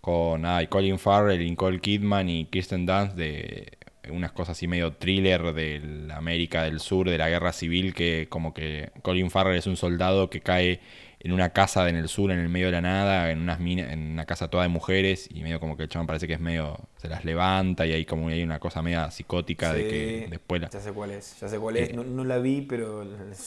con 0.00 0.44
ay, 0.46 0.66
Colin 0.68 0.98
Farrell, 0.98 1.40
Nicole 1.44 1.80
Kidman 1.80 2.28
y 2.28 2.46
Kirsten 2.46 2.86
Dunst 2.86 3.16
de 3.16 3.78
unas 4.10 4.32
cosas 4.32 4.56
así 4.56 4.66
medio 4.66 4.92
thriller 4.94 5.52
de 5.54 5.80
la 5.80 6.16
América 6.16 6.64
del 6.64 6.80
Sur, 6.80 7.08
de 7.08 7.18
la 7.18 7.28
guerra 7.28 7.52
civil, 7.52 7.94
que 7.94 8.26
como 8.28 8.54
que 8.54 8.90
Colin 9.02 9.30
Farrell 9.30 9.58
es 9.58 9.66
un 9.66 9.76
soldado 9.76 10.30
que 10.30 10.40
cae 10.40 10.80
en 11.24 11.32
una 11.32 11.50
casa 11.50 11.88
en 11.88 11.96
el 11.96 12.08
sur, 12.08 12.30
en 12.30 12.38
el 12.38 12.50
medio 12.50 12.66
de 12.66 12.72
la 12.72 12.82
nada, 12.82 13.30
en, 13.30 13.40
unas 13.40 13.58
en 13.58 14.12
una 14.12 14.26
casa 14.26 14.48
toda 14.48 14.64
de 14.64 14.68
mujeres, 14.68 15.26
y 15.32 15.42
medio 15.42 15.58
como 15.58 15.74
que 15.74 15.84
el 15.84 15.88
chabón 15.88 16.06
parece 16.06 16.26
que 16.26 16.34
es 16.34 16.40
medio, 16.40 16.78
se 16.98 17.08
las 17.08 17.24
levanta 17.24 17.86
y 17.86 17.92
hay 17.92 18.04
como 18.04 18.28
hay 18.28 18.42
una 18.42 18.58
cosa 18.58 18.82
media 18.82 19.10
psicótica 19.10 19.72
de 19.72 19.88
que 19.88 20.26
después 20.28 20.60
Ya 20.70 20.80
sé 20.80 20.92
cuál 20.92 21.12
es, 21.12 21.40
ya 21.40 21.48
sé 21.48 21.58
cuál 21.58 21.78
es, 21.78 21.88
eh, 21.88 21.92
no, 21.94 22.24
la 22.24 22.36
vi, 22.38 22.60
pero 22.60 23.04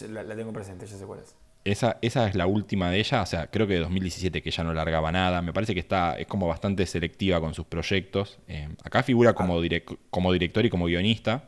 la, 0.10 0.36
tengo 0.36 0.52
presente, 0.52 0.88
ya 0.88 0.98
sé 0.98 1.06
cuál 1.06 1.20
es. 1.20 1.36
Esa, 1.66 2.00
esa 2.02 2.28
es 2.28 2.34
la 2.34 2.48
última 2.48 2.90
de 2.90 2.98
ella, 2.98 3.22
o 3.22 3.26
sea, 3.28 3.46
creo 3.48 3.68
que 3.68 3.74
de 3.74 3.82
2017 3.82 4.42
que 4.42 4.50
ya 4.50 4.64
no 4.64 4.74
largaba 4.74 5.12
nada, 5.12 5.44
me 5.44 5.54
parece 5.54 5.76
que 5.76 5.80
está, 5.80 6.18
es 6.18 6.26
como 6.26 6.48
bastante 6.48 6.84
selectiva 6.88 7.40
con 7.40 7.54
sus 7.54 7.68
proyectos. 7.68 8.40
Eh, 8.48 8.70
acá 8.84 9.04
figura 9.04 9.34
como, 9.34 9.60
ah. 9.60 9.96
como 10.10 10.34
director 10.34 10.66
y 10.66 10.70
como 10.72 10.86
guionista, 10.86 11.44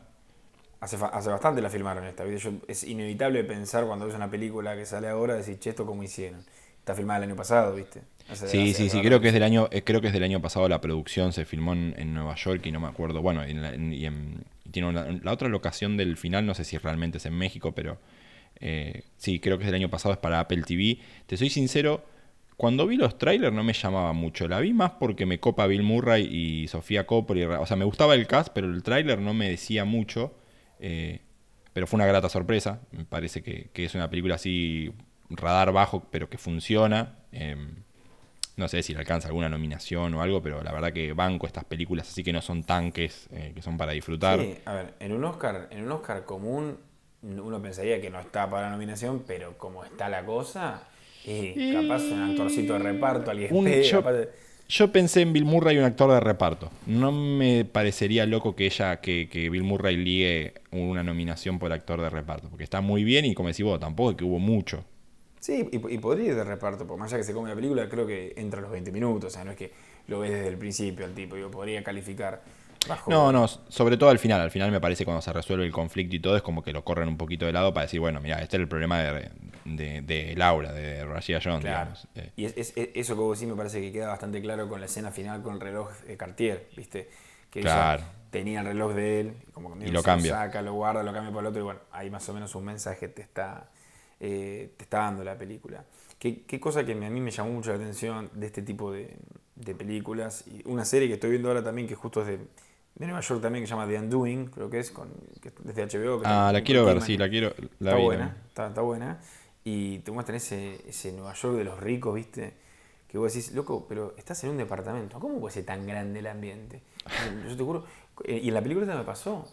Hace, 0.80 0.96
hace 1.12 1.28
bastante 1.28 1.60
la 1.60 1.68
filmaron 1.68 2.04
esta. 2.06 2.24
es 2.24 2.84
inevitable 2.84 3.44
pensar 3.44 3.84
cuando 3.84 4.06
ves 4.06 4.14
una 4.14 4.30
película 4.30 4.74
que 4.74 4.86
sale 4.86 5.08
ahora, 5.08 5.34
decir, 5.34 5.58
che, 5.58 5.70
esto 5.70 5.84
cómo 5.84 6.02
hicieron. 6.02 6.40
Está 6.78 6.94
filmada 6.94 7.18
el 7.18 7.24
año 7.24 7.36
pasado, 7.36 7.74
¿viste? 7.74 8.00
sí, 8.32 8.72
sí, 8.72 8.88
sí, 8.88 9.00
creo 9.02 9.20
que 9.20 9.28
es 9.28 9.34
del 9.34 9.42
año, 9.42 9.68
eh, 9.70 9.82
creo 9.82 10.00
que 10.00 10.06
es 10.06 10.12
del 10.12 10.22
año 10.22 10.40
pasado 10.40 10.68
la 10.68 10.80
producción, 10.80 11.32
se 11.32 11.44
filmó 11.44 11.74
en, 11.74 12.14
Nueva 12.14 12.34
York 12.36 12.64
y 12.64 12.72
no 12.72 12.80
me 12.80 12.88
acuerdo, 12.88 13.20
bueno, 13.20 13.46
y, 13.46 14.08
tiene 14.70 15.20
la 15.22 15.32
otra 15.32 15.48
locación 15.48 15.96
del 15.96 16.16
final, 16.16 16.46
no 16.46 16.54
sé 16.54 16.64
si 16.64 16.78
realmente 16.78 17.18
es 17.18 17.26
en 17.26 17.34
México, 17.34 17.72
pero 17.72 17.98
eh, 18.60 19.02
sí, 19.16 19.40
creo 19.40 19.58
que 19.58 19.64
es 19.64 19.66
del 19.66 19.74
año 19.74 19.90
pasado, 19.90 20.14
es 20.14 20.20
para 20.20 20.40
Apple 20.40 20.62
TV. 20.62 20.98
Te 21.26 21.36
soy 21.36 21.50
sincero, 21.50 22.04
cuando 22.56 22.86
vi 22.86 22.96
los 22.96 23.18
trailers 23.18 23.52
no 23.52 23.64
me 23.64 23.72
llamaba 23.72 24.12
mucho, 24.12 24.46
la 24.46 24.60
vi 24.60 24.72
más 24.72 24.92
porque 24.92 25.26
me 25.26 25.40
copa 25.40 25.66
Bill 25.66 25.82
Murray 25.82 26.24
y 26.24 26.68
Sofía 26.68 27.06
Coppola, 27.06 27.60
o 27.60 27.66
sea, 27.66 27.76
me 27.76 27.84
gustaba 27.84 28.14
el 28.14 28.26
cast, 28.26 28.50
pero 28.54 28.68
el 28.68 28.82
trailer 28.82 29.18
no 29.18 29.34
me 29.34 29.50
decía 29.50 29.84
mucho. 29.84 30.34
Eh, 30.80 31.20
pero 31.72 31.86
fue 31.86 31.98
una 31.98 32.06
grata 32.06 32.28
sorpresa. 32.28 32.80
Me 32.90 33.04
parece 33.04 33.42
que, 33.42 33.70
es 33.74 33.94
una 33.94 34.10
película 34.10 34.34
así, 34.34 34.92
radar 35.28 35.72
bajo, 35.72 36.04
pero 36.10 36.28
que 36.28 36.38
funciona. 36.38 37.18
Em, 37.32 37.84
no 38.56 38.68
sé 38.68 38.82
si 38.82 38.92
le 38.92 39.00
alcanza 39.00 39.28
alguna 39.28 39.48
nominación 39.48 40.12
o 40.14 40.22
algo, 40.22 40.42
pero 40.42 40.62
la 40.62 40.72
verdad 40.72 40.92
que 40.92 41.12
banco 41.12 41.46
estas 41.46 41.64
películas 41.64 42.08
así 42.08 42.22
que 42.22 42.32
no 42.32 42.42
son 42.42 42.64
tanques, 42.64 43.28
eh, 43.32 43.52
que 43.54 43.62
son 43.62 43.76
para 43.76 43.92
disfrutar. 43.92 44.40
Sí, 44.40 44.58
a 44.64 44.74
ver, 44.74 44.94
en 45.00 45.12
un 45.12 45.24
Oscar, 45.24 45.68
en 45.70 45.84
un 45.84 45.92
Oscar 45.92 46.24
común 46.24 46.78
uno 47.22 47.60
pensaría 47.60 48.00
que 48.00 48.10
no 48.10 48.18
está 48.18 48.48
para 48.48 48.66
la 48.66 48.72
nominación, 48.72 49.24
pero 49.26 49.56
como 49.58 49.84
está 49.84 50.08
la 50.08 50.24
cosa, 50.24 50.88
y 51.24 51.72
capaz 51.72 52.02
un 52.04 52.30
actorcito 52.30 52.74
de 52.74 52.78
reparto, 52.78 53.30
alguien 53.30 53.54
un, 53.54 53.68
yo 53.68 54.02
pensé 54.92 55.22
en 55.22 55.32
Bill 55.32 55.44
Murray, 55.44 55.78
un 55.78 55.84
actor 55.84 56.10
de 56.12 56.20
reparto. 56.20 56.70
No 56.86 57.12
me 57.12 57.64
parecería 57.64 58.26
loco 58.26 58.54
que 58.54 58.66
ella, 58.66 59.00
que, 59.00 59.48
Bill 59.50 59.62
Murray 59.62 59.96
ligue 59.96 60.54
una 60.70 61.02
nominación 61.02 61.58
por 61.58 61.72
actor 61.72 62.00
de 62.00 62.10
reparto, 62.10 62.48
porque 62.48 62.64
está 62.64 62.80
muy 62.80 63.04
bien 63.04 63.24
y 63.24 63.34
como 63.34 63.48
decís 63.48 63.64
vos, 63.64 63.80
tampoco 63.80 64.10
es 64.12 64.16
que 64.16 64.24
hubo 64.24 64.38
mucho. 64.38 64.84
Sí, 65.40 65.68
y, 65.72 65.98
podría 65.98 66.28
ir 66.28 66.34
de 66.34 66.44
reparto, 66.44 66.86
por 66.86 66.98
más 66.98 67.10
allá 67.10 67.20
que 67.20 67.24
se 67.24 67.32
come 67.32 67.48
la 67.48 67.54
película, 67.54 67.88
creo 67.88 68.06
que 68.06 68.34
entra 68.36 68.58
a 68.58 68.62
los 68.62 68.70
20 68.70 68.92
minutos, 68.92 69.32
o 69.32 69.34
sea, 69.34 69.42
no 69.42 69.52
es 69.52 69.56
que 69.56 69.72
lo 70.06 70.20
ves 70.20 70.30
desde 70.30 70.48
el 70.48 70.58
principio 70.58 71.06
al 71.06 71.14
tipo, 71.14 71.36
yo 71.36 71.50
podría 71.50 71.82
calificar 71.82 72.42
no, 73.06 73.32
no, 73.32 73.46
sobre 73.46 73.96
todo 73.96 74.10
al 74.10 74.18
final. 74.18 74.40
Al 74.40 74.50
final 74.50 74.70
me 74.70 74.80
parece 74.80 75.04
cuando 75.04 75.20
se 75.20 75.32
resuelve 75.32 75.64
el 75.64 75.72
conflicto 75.72 76.16
y 76.16 76.20
todo 76.20 76.36
es 76.36 76.42
como 76.42 76.62
que 76.62 76.72
lo 76.72 76.84
corren 76.84 77.08
un 77.08 77.16
poquito 77.16 77.46
de 77.46 77.52
lado 77.52 77.72
para 77.74 77.86
decir, 77.86 78.00
bueno, 78.00 78.20
mira, 78.20 78.40
este 78.40 78.56
es 78.56 78.62
el 78.62 78.68
problema 78.68 78.98
de, 79.00 79.30
de, 79.64 80.34
Laura, 80.36 80.72
de 80.72 81.04
Rashida 81.04 81.40
Jones. 81.42 81.66
Eh. 82.14 82.32
Y 82.36 82.44
es, 82.46 82.72
eso 82.76 83.14
que 83.14 83.20
vos 83.20 83.38
decís 83.38 83.50
me 83.50 83.56
parece 83.56 83.80
que 83.80 83.92
queda 83.92 84.08
bastante 84.08 84.40
claro 84.40 84.68
con 84.68 84.80
la 84.80 84.86
escena 84.86 85.10
final 85.10 85.42
con 85.42 85.54
el 85.54 85.60
reloj 85.60 85.90
de 86.06 86.16
Cartier, 86.16 86.68
¿viste? 86.76 87.10
Que 87.50 87.60
claro. 87.60 88.02
tenía 88.30 88.60
el 88.60 88.66
reloj 88.66 88.94
de 88.94 89.20
él, 89.20 89.34
como 89.52 89.76
y 89.80 89.88
lo 89.88 90.02
cambia. 90.02 90.32
saca, 90.32 90.62
lo 90.62 90.72
guarda, 90.74 91.02
lo 91.02 91.12
cambia 91.12 91.32
por 91.32 91.42
el 91.42 91.48
otro 91.48 91.60
y 91.60 91.64
bueno, 91.64 91.80
ahí 91.92 92.10
más 92.10 92.28
o 92.28 92.32
menos 92.32 92.54
un 92.54 92.64
mensaje 92.64 93.08
te 93.08 93.22
está, 93.22 93.68
eh, 94.20 94.72
te 94.76 94.84
está 94.84 94.98
dando 95.00 95.24
la 95.24 95.36
película. 95.36 95.84
Qué, 96.18 96.44
qué, 96.44 96.60
cosa 96.60 96.84
que 96.84 96.92
a 96.92 96.94
mí 96.94 97.20
me 97.20 97.30
llamó 97.30 97.50
mucho 97.50 97.70
la 97.70 97.76
atención 97.76 98.30
de 98.34 98.46
este 98.46 98.62
tipo 98.62 98.92
de, 98.92 99.16
de 99.56 99.74
películas 99.74 100.44
y 100.46 100.62
una 100.68 100.84
serie 100.84 101.08
que 101.08 101.14
estoy 101.14 101.30
viendo 101.30 101.48
ahora 101.48 101.62
también 101.62 101.88
que 101.88 101.94
justo 101.94 102.20
es 102.22 102.28
de 102.28 102.38
de 103.00 103.06
Nueva 103.06 103.22
York 103.22 103.40
también 103.40 103.62
que 103.62 103.66
se 103.66 103.70
llama 103.70 103.88
The 103.88 103.98
Undoing, 103.98 104.46
creo 104.48 104.68
que 104.68 104.78
es, 104.78 104.90
con, 104.90 105.08
desde 105.64 105.86
HBO. 105.86 106.20
ah, 106.22 106.50
la 106.52 106.62
quiero 106.62 106.84
ver, 106.84 107.00
sí, 107.00 107.16
la 107.16 107.30
quiero. 107.30 107.54
La 107.78 107.92
está, 107.92 108.02
buena, 108.02 108.36
está, 108.46 108.80
buena. 108.82 109.18
Y 109.64 110.00
te 110.00 110.10
muestran 110.10 110.36
ese, 110.36 110.82
ese 110.86 111.10
Nueva 111.12 111.32
York 111.32 111.56
de 111.56 111.64
los 111.64 111.80
ricos, 111.80 112.14
¿viste? 112.14 112.52
Que 113.08 113.16
vos 113.16 113.32
decís, 113.32 113.52
loco, 113.52 113.86
pero 113.88 114.14
estás 114.18 114.44
en 114.44 114.50
un 114.50 114.58
departamento, 114.58 115.18
¿cómo 115.18 115.40
puede 115.40 115.54
ser 115.54 115.64
tan 115.64 115.86
grande 115.86 116.18
el 116.18 116.26
ambiente? 116.26 116.82
Yo 117.48 117.56
te 117.56 117.62
juro, 117.62 117.86
eh, 118.24 118.38
y 118.44 118.48
en 118.48 118.54
la 118.54 118.60
película 118.60 118.94
me 118.94 119.02
pasó, 119.02 119.48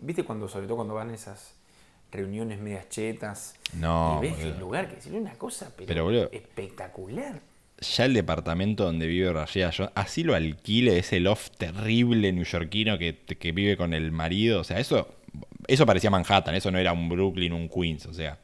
¿viste 0.00 0.24
cuando, 0.24 0.48
sobre 0.48 0.66
todo 0.66 0.76
cuando 0.76 0.94
van 0.94 1.10
esas 1.10 1.56
reuniones 2.12 2.60
medias 2.60 2.88
chetas? 2.88 3.56
No. 3.80 4.20
Y 4.22 4.28
ves 4.28 4.38
el 4.38 4.60
lugar, 4.60 4.88
que 4.88 5.00
es 5.00 5.06
una 5.06 5.34
cosa 5.34 5.72
pero, 5.76 6.08
espectacular 6.30 7.40
ya 7.82 8.04
el 8.04 8.14
departamento 8.14 8.84
donde 8.84 9.06
vive 9.06 9.32
Rashida 9.32 9.70
Jones, 9.76 9.92
así 9.94 10.24
lo 10.24 10.34
alquile, 10.34 10.98
ese 10.98 11.20
loft 11.20 11.56
terrible 11.58 12.32
neoyorquino 12.32 12.98
que, 12.98 13.16
que 13.16 13.52
vive 13.52 13.76
con 13.76 13.92
el 13.94 14.12
marido, 14.12 14.60
o 14.60 14.64
sea, 14.64 14.78
eso, 14.78 15.14
eso 15.66 15.86
parecía 15.86 16.10
Manhattan, 16.10 16.54
eso 16.54 16.70
no 16.70 16.78
era 16.78 16.92
un 16.92 17.08
Brooklyn, 17.08 17.52
un 17.52 17.68
Queens, 17.68 18.06
o 18.06 18.14
sea. 18.14 18.38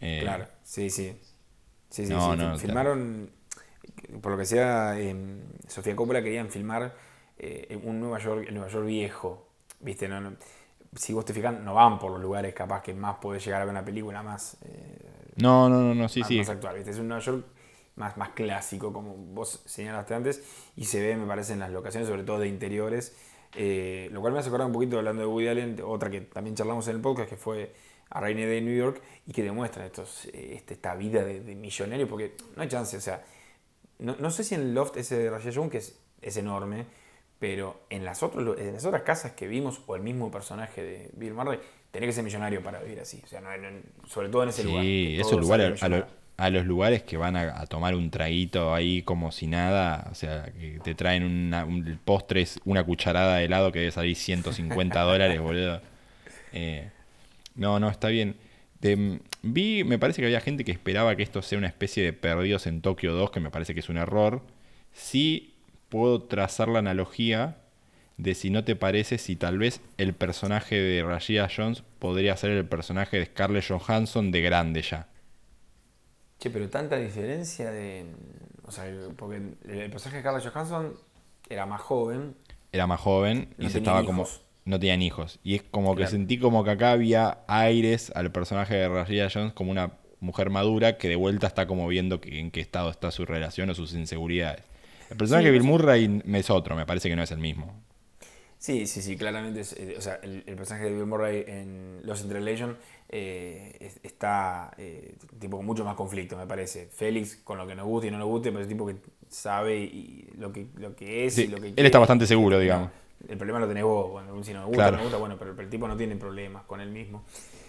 Eh, 0.00 0.20
claro, 0.22 0.46
sí, 0.62 0.90
sí. 0.90 1.16
Sí, 1.90 2.06
sí, 2.06 2.12
sí. 2.12 2.58
Filmaron, 2.58 3.30
por 4.20 4.32
lo 4.32 4.38
que 4.38 4.44
sea, 4.44 4.96
Sofía 5.68 5.94
Coppola 5.94 6.22
querían 6.22 6.50
filmar 6.50 6.94
eh, 7.38 7.78
un 7.82 8.00
Nueva 8.00 8.18
York, 8.18 8.46
el 8.48 8.54
Nueva 8.54 8.68
York 8.68 8.86
viejo, 8.86 9.48
¿viste? 9.80 10.08
No, 10.08 10.36
si 10.96 11.12
vos 11.12 11.24
te 11.24 11.32
fijas, 11.32 11.58
no 11.60 11.74
van 11.74 11.98
por 11.98 12.12
los 12.12 12.20
lugares 12.20 12.54
capaz 12.54 12.82
que 12.82 12.94
más 12.94 13.16
puede 13.20 13.40
llegar 13.40 13.62
a 13.62 13.64
ver 13.64 13.72
una 13.72 13.84
película 13.84 14.22
más. 14.22 14.56
Eh, 14.64 15.32
no, 15.36 15.68
no, 15.68 15.80
no, 15.80 15.94
no, 15.94 16.08
sí, 16.08 16.20
más, 16.20 16.28
sí. 16.28 16.38
más 16.38 16.48
actual. 16.48 16.76
¿viste? 16.76 16.90
Es 16.90 16.98
un 16.98 17.08
Nueva 17.08 17.22
York 17.22 17.44
más, 17.96 18.16
más 18.16 18.30
clásico, 18.30 18.92
como 18.92 19.14
vos 19.16 19.62
señalaste 19.66 20.14
antes, 20.14 20.42
y 20.76 20.84
se 20.86 21.00
ve, 21.00 21.16
me 21.16 21.26
parece, 21.26 21.52
en 21.52 21.60
las 21.60 21.70
locaciones, 21.70 22.08
sobre 22.08 22.22
todo 22.24 22.38
de 22.40 22.48
interiores. 22.48 23.16
eh, 23.56 24.08
lo 24.10 24.20
cual 24.20 24.32
me 24.32 24.40
hace 24.40 24.48
acordar 24.48 24.66
un 24.66 24.72
poquito 24.72 24.98
hablando 24.98 25.22
de 25.22 25.28
Woody 25.28 25.46
Allen, 25.48 25.80
otra 25.84 26.10
que 26.10 26.22
también 26.22 26.56
charlamos 26.56 26.88
en 26.88 26.96
el 26.96 27.00
podcast, 27.00 27.28
que 27.30 27.36
fue 27.36 27.72
a 28.10 28.20
Rainy 28.20 28.44
Day 28.46 28.60
New 28.62 28.76
York, 28.76 29.00
y 29.28 29.32
que 29.32 29.42
demuestra 29.44 29.86
estos, 29.86 30.24
eh, 30.26 30.54
este, 30.56 30.74
esta 30.74 30.94
vida 30.96 31.22
de, 31.24 31.40
de 31.40 31.54
millonario, 31.54 32.08
porque 32.08 32.34
no 32.56 32.62
hay 32.62 32.68
chance, 32.68 32.96
o 32.96 33.00
sea, 33.00 33.22
no, 34.00 34.16
no 34.18 34.30
sé 34.32 34.42
si 34.42 34.56
en 34.56 34.62
el 34.62 34.74
loft 34.74 34.96
ese 34.96 35.16
de 35.18 35.30
Rashid 35.30 35.52
Jones, 35.54 35.70
que 35.70 35.78
es, 35.78 35.96
es 36.20 36.36
enorme, 36.36 36.86
pero 37.38 37.82
en 37.90 38.04
las, 38.04 38.22
otros, 38.24 38.58
en 38.58 38.72
las 38.72 38.84
otras 38.84 39.02
casas 39.02 39.32
que 39.32 39.46
vimos, 39.46 39.80
o 39.86 39.94
el 39.94 40.02
mismo 40.02 40.30
personaje 40.32 40.82
de 40.82 41.10
Bill 41.14 41.34
Murray, 41.34 41.60
tenía 41.92 42.08
que 42.08 42.12
ser 42.12 42.24
millonario 42.24 42.60
para 42.62 42.80
vivir 42.80 42.98
así. 43.00 43.20
O 43.24 43.28
sea, 43.28 43.40
no- 43.40 43.56
no- 43.56 43.80
sobre 44.08 44.28
todo 44.30 44.42
en 44.42 44.48
ese 44.48 44.64
lugar. 44.64 44.82
Sí, 44.82 45.16
esos 45.20 45.40
lugares, 45.40 45.78
salen 45.78 46.04
a, 46.36 46.50
lo- 46.50 46.58
a 46.58 46.60
los 46.60 46.66
lugares 46.66 47.02
que 47.02 47.16
van 47.16 47.36
a, 47.36 47.60
a 47.60 47.66
tomar 47.66 47.94
un 47.94 48.10
traguito 48.10 48.74
ahí 48.74 49.02
como 49.02 49.32
si 49.32 49.46
nada, 49.46 50.08
o 50.10 50.14
sea, 50.14 50.44
que 50.58 50.78
te 50.82 50.94
traen 50.94 51.22
una, 51.24 51.64
un 51.64 51.98
postre, 52.04 52.42
es 52.42 52.60
una 52.64 52.84
cucharada 52.84 53.36
de 53.36 53.44
helado 53.44 53.72
que 53.72 53.80
debe 53.80 53.90
salir 53.92 54.16
150 54.16 55.00
dólares, 55.02 55.40
boludo. 55.40 55.80
Eh, 56.52 56.90
no, 57.54 57.78
no, 57.80 57.88
está 57.90 58.08
bien. 58.08 58.36
Vi, 59.42 59.84
me 59.84 59.98
parece 59.98 60.20
que 60.20 60.26
había 60.26 60.40
gente 60.40 60.64
que 60.64 60.72
esperaba 60.72 61.16
que 61.16 61.22
esto 61.22 61.40
sea 61.42 61.58
una 61.58 61.66
especie 61.68 62.02
de 62.02 62.12
Perdidos 62.12 62.66
en 62.66 62.80
Tokio 62.82 63.12
2, 63.14 63.30
que 63.30 63.40
me 63.40 63.50
parece 63.50 63.72
que 63.74 63.80
es 63.80 63.88
un 63.88 63.96
error. 63.96 64.42
Sí 64.92 65.54
puedo 65.88 66.22
trazar 66.22 66.68
la 66.68 66.80
analogía 66.80 67.56
de 68.16 68.34
si 68.34 68.50
no 68.50 68.62
te 68.64 68.76
parece 68.76 69.18
si 69.18 69.36
tal 69.36 69.58
vez 69.58 69.80
el 69.98 70.12
personaje 70.14 70.76
de 70.76 71.02
Rashida 71.02 71.48
Jones 71.54 71.82
podría 71.98 72.36
ser 72.36 72.50
el 72.50 72.64
personaje 72.64 73.18
de 73.18 73.26
Scarlett 73.26 73.64
Johansson 73.68 74.30
de 74.30 74.40
grande 74.42 74.82
ya. 74.82 75.08
Che, 76.38 76.50
pero 76.50 76.68
tanta 76.68 76.96
diferencia 76.96 77.70
de. 77.70 78.06
O 78.66 78.70
sea, 78.72 78.84
porque 79.16 79.36
el 79.68 79.90
personaje 79.90 80.18
de 80.18 80.22
Carla 80.22 80.40
Johansson 80.40 80.94
era 81.48 81.66
más 81.66 81.80
joven. 81.80 82.34
Era 82.72 82.86
más 82.86 83.00
joven 83.00 83.54
y 83.58 83.64
No 83.64 83.68
se 83.68 83.74
tenían 83.74 83.96
estaba 83.96 84.04
como 84.04 84.26
no 84.66 84.80
tenían 84.80 85.02
hijos 85.02 85.38
y 85.44 85.54
es 85.56 85.62
como 85.62 85.94
que 85.94 86.06
sentí 86.06 86.38
como 86.38 86.64
que 86.64 86.70
acá 86.70 86.92
había 86.92 87.38
aires 87.48 88.10
al 88.14 88.32
personaje 88.32 88.74
de 88.74 88.88
Rashida 88.88 89.28
Jones 89.32 89.52
como 89.52 89.70
una 89.70 89.92
mujer 90.20 90.48
madura 90.48 90.96
que 90.96 91.08
de 91.10 91.16
vuelta 91.16 91.46
está 91.46 91.66
como 91.66 91.86
viendo 91.86 92.20
que- 92.22 92.40
en 92.40 92.50
qué 92.50 92.60
estado 92.60 92.88
está 92.90 93.10
su 93.10 93.26
relación 93.26 93.68
o 93.68 93.74
sus 93.74 93.92
inseguridades. 93.92 94.64
El 95.10 95.18
personaje 95.18 95.42
Sí, 95.42 95.46
de 95.48 95.52
Bill 95.52 95.62
sé. 95.62 95.68
Murray 95.68 96.22
es 96.32 96.48
otro, 96.50 96.74
me 96.76 96.86
parece 96.86 97.10
que 97.10 97.14
no 97.16 97.22
es 97.22 97.30
el 97.30 97.38
mismo. 97.40 97.74
Sí, 98.64 98.86
sí, 98.86 99.02
sí, 99.02 99.14
claramente. 99.18 99.60
es- 99.60 99.74
eh, 99.74 99.94
o 99.98 100.00
sea, 100.00 100.14
el, 100.22 100.42
el 100.46 100.56
personaje 100.56 100.86
de 100.86 100.94
Bill 100.94 101.04
Murray 101.04 101.44
en 101.46 102.00
Los 102.02 102.22
Interrelation 102.22 102.78
eh, 103.10 103.76
es- 103.78 104.00
está 104.02 104.72
eh, 104.78 105.16
tipo 105.38 105.58
con 105.58 105.66
mucho 105.66 105.84
más 105.84 105.94
conflicto, 105.96 106.34
me 106.34 106.46
parece. 106.46 106.86
Félix, 106.86 107.36
con 107.44 107.58
lo 107.58 107.66
que 107.66 107.74
nos 107.74 107.84
guste 107.86 108.08
y 108.08 108.10
no 108.10 108.16
nos 108.16 108.26
guste, 108.26 108.50
pero 108.50 108.62
es 108.62 108.68
tipo 108.68 108.86
que 108.86 108.96
sabe 109.28 109.76
y 109.80 110.30
lo 110.38 110.50
que, 110.50 110.66
lo 110.76 110.96
que 110.96 111.26
es 111.26 111.34
Sí, 111.34 111.42
y 111.42 111.48
lo 111.48 111.60
que 111.60 111.66
él 111.68 111.74
quiere. 111.74 111.88
está 111.88 111.98
bastante 111.98 112.26
seguro, 112.26 112.58
digamos. 112.58 112.90
El 113.28 113.36
problema 113.36 113.58
lo 113.60 113.68
tenés 113.68 113.84
vos, 113.84 114.10
bueno, 114.12 114.42
si 114.42 114.54
no 114.54 114.60
me 114.60 114.66
gusta, 114.68 114.76
Claro. 114.82 114.92
no 114.92 114.96
me 114.96 115.04
gusta, 115.04 115.18
bueno, 115.18 115.36
pero, 115.38 115.50
pero 115.54 115.64
el 115.64 115.70
tipo 115.70 115.86
no 115.86 115.94
tiene 115.98 116.16
problemas 116.16 116.64
con 116.64 116.80
él 116.80 116.88
mismo. 116.90 117.22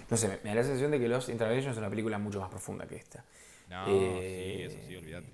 No 0.09 0.15
sé, 0.15 0.29
me, 0.29 0.37
me 0.45 0.49
da 0.51 0.55
la 0.55 0.63
sensación 0.63 0.91
de 0.91 0.99
que 1.01 1.09
Los 1.09 1.27
Interrelation 1.27 1.73
es 1.73 1.77
una 1.77 1.89
película 1.89 2.17
mucho 2.19 2.39
más 2.39 2.49
profunda 2.49 2.87
que 2.87 2.95
esta. 2.95 3.25
No, 3.69 3.83
Eh, 3.89 4.67
sí, 4.69 4.75
eso 4.77 4.87
sí, 4.87 4.95
olvídate. 4.95 5.27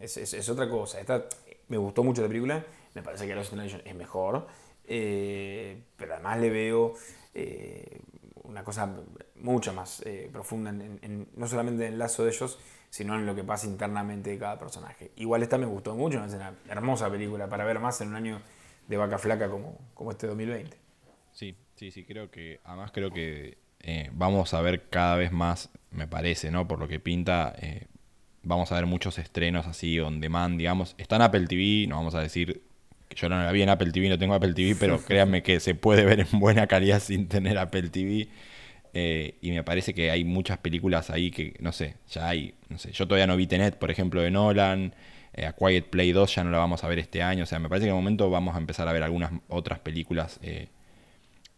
es, 0.00 0.18
es- 0.18 0.34
es 0.34 0.48
otra 0.50 0.68
cosa. 0.68 1.00
Esta, 1.00 1.24
me 1.68 1.78
gustó 1.78 2.04
mucho 2.04 2.20
la 2.20 2.28
película, 2.28 2.62
me 2.94 3.02
parece 3.02 3.26
que 3.26 3.34
Lost 3.34 3.52
in 3.52 3.58
Translation 3.58 3.82
es 3.88 3.94
mejor, 3.94 4.46
eh, 4.86 5.82
pero 5.96 6.14
además 6.14 6.38
le 6.38 6.50
veo 6.50 6.94
eh, 7.34 8.00
una 8.44 8.64
cosa 8.64 8.94
mucho 9.36 9.72
más 9.72 10.02
eh, 10.06 10.28
profunda, 10.32 10.70
en, 10.70 11.28
no 11.34 11.46
solamente 11.46 11.86
en 11.86 11.94
el 11.94 11.98
lazo 11.98 12.24
de 12.24 12.30
ellos, 12.30 12.58
sino 12.90 13.14
en 13.16 13.26
lo 13.26 13.34
que 13.34 13.44
pasa 13.44 13.66
internamente 13.66 14.30
de 14.30 14.38
cada 14.38 14.58
personaje. 14.58 15.10
Igual 15.16 15.42
esta 15.42 15.58
me 15.58 15.66
gustó 15.66 15.94
mucho, 15.94 16.24
es 16.24 16.34
una 16.34 16.54
hermosa 16.68 17.10
película 17.10 17.48
para 17.48 17.64
ver 17.64 17.78
más 17.80 18.00
en 18.00 18.08
un 18.08 18.16
año 18.16 18.40
de 18.88 18.96
vaca 18.96 19.18
flaca 19.18 19.50
como, 19.50 19.78
como 19.94 20.12
este 20.12 20.26
2020. 20.26 20.76
Sí, 21.32 21.56
sí, 21.74 21.90
sí, 21.90 22.04
creo 22.04 22.30
que, 22.30 22.60
además 22.64 22.92
creo 22.92 23.10
que 23.10 23.58
vamos 24.12 24.54
a 24.54 24.60
ver 24.62 24.88
cada 24.88 25.16
vez 25.16 25.32
más, 25.32 25.70
me 25.90 26.08
parece, 26.08 26.50
¿no? 26.50 26.66
Por 26.66 26.78
lo 26.78 26.88
que 26.88 26.98
pinta, 26.98 27.54
vamos 28.42 28.72
a 28.72 28.76
ver 28.76 28.86
muchos 28.86 29.18
estrenos 29.18 29.66
así 29.66 30.00
on 30.00 30.20
demand, 30.20 30.56
digamos. 30.58 30.94
Está 30.98 31.16
en 31.16 31.22
Apple 31.22 31.46
TV, 31.46 31.86
no 31.88 31.96
vamos 31.96 32.14
a 32.14 32.20
decir 32.20 32.65
que 33.08 33.16
yo 33.16 33.28
no 33.28 33.42
la 33.42 33.52
vi 33.52 33.62
en 33.62 33.68
Apple 33.68 33.92
TV, 33.92 34.08
no 34.08 34.18
tengo 34.18 34.34
Apple 34.34 34.54
TV, 34.54 34.76
pero 34.78 35.00
créanme 35.06 35.42
que 35.42 35.60
se 35.60 35.74
puede 35.74 36.04
ver 36.04 36.20
en 36.20 36.38
buena 36.38 36.66
calidad 36.66 37.00
sin 37.00 37.28
tener 37.28 37.58
Apple 37.58 37.88
TV. 37.90 38.28
Eh, 38.98 39.36
y 39.42 39.50
me 39.50 39.62
parece 39.62 39.92
que 39.92 40.10
hay 40.10 40.24
muchas 40.24 40.56
películas 40.58 41.10
ahí 41.10 41.30
que, 41.30 41.54
no 41.60 41.72
sé, 41.72 41.96
ya 42.08 42.28
hay, 42.28 42.54
no 42.70 42.78
sé, 42.78 42.92
yo 42.92 43.06
todavía 43.06 43.26
no 43.26 43.36
vi 43.36 43.46
Tenet, 43.46 43.76
por 43.78 43.90
ejemplo, 43.90 44.22
de 44.22 44.30
Nolan, 44.30 44.94
eh, 45.34 45.44
A 45.44 45.52
Quiet 45.52 45.90
Play 45.90 46.12
2 46.12 46.34
ya 46.34 46.44
no 46.44 46.50
la 46.50 46.56
vamos 46.56 46.82
a 46.82 46.88
ver 46.88 46.98
este 46.98 47.22
año, 47.22 47.42
o 47.42 47.46
sea, 47.46 47.58
me 47.58 47.68
parece 47.68 47.84
que 47.84 47.90
en 47.90 47.96
el 47.96 48.02
momento 48.02 48.30
vamos 48.30 48.54
a 48.54 48.58
empezar 48.58 48.88
a 48.88 48.92
ver 48.94 49.02
algunas 49.02 49.32
otras 49.48 49.80
películas 49.80 50.40
eh, 50.42 50.68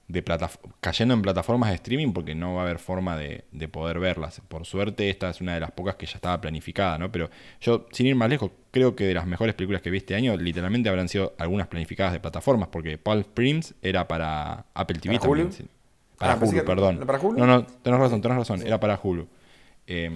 de 0.09 0.25
cayendo 0.81 1.12
en 1.12 1.21
plataformas 1.21 1.68
de 1.68 1.75
streaming 1.77 2.12
porque 2.12 2.35
no 2.35 2.55
va 2.55 2.62
a 2.62 2.64
haber 2.64 2.79
forma 2.79 3.16
de, 3.16 3.44
de 3.53 3.68
poder 3.68 3.99
verlas. 3.99 4.40
Por 4.49 4.64
suerte, 4.64 5.11
esta 5.11 5.29
es 5.29 5.40
una 5.42 5.53
de 5.55 5.61
las 5.61 5.71
pocas 5.73 5.97
que 5.97 6.07
ya 6.07 6.14
estaba 6.14 6.40
planificada, 6.40 6.97
¿no? 6.97 7.12
Pero 7.12 7.29
yo, 7.61 7.87
sin 7.92 8.07
ir 8.07 8.14
más 8.14 8.31
lejos, 8.31 8.51
creo 8.71 8.97
que 8.97 9.05
de 9.05 9.12
las 9.14 9.27
mejores 9.27 9.55
películas 9.55 9.83
que 9.83 9.90
vi 9.90 9.99
este 9.99 10.14
año, 10.14 10.35
literalmente 10.37 10.88
habrán 10.88 11.09
sido 11.11 11.35
algunas 11.38 11.66
planificadas 11.68 12.14
de 12.14 12.21
plataformas, 12.21 12.68
porque 12.73 12.97
Palm 12.97 13.21
Springs 13.21 13.75
era 13.83 14.09
para 14.09 14.64
Apple 14.73 14.99
TV 14.99 15.16
¿Para 15.16 15.27
también. 15.29 15.47
Hulu? 15.49 15.55
sí. 15.57 15.66
Para 16.16 16.33
Ah, 16.33 16.38
Hulu, 16.40 16.51
que- 16.53 16.62
perdón. 16.62 16.99
¿para 17.07 17.18
Hulu? 17.21 17.38
No, 17.38 17.47
no, 17.47 17.64
tenés 17.66 18.01
razón, 18.01 18.21
tenés 18.23 18.38
razón, 18.38 18.62
era 18.66 18.81
para 18.81 18.99
Hulu. 19.03 19.29
Eh, 19.87 20.11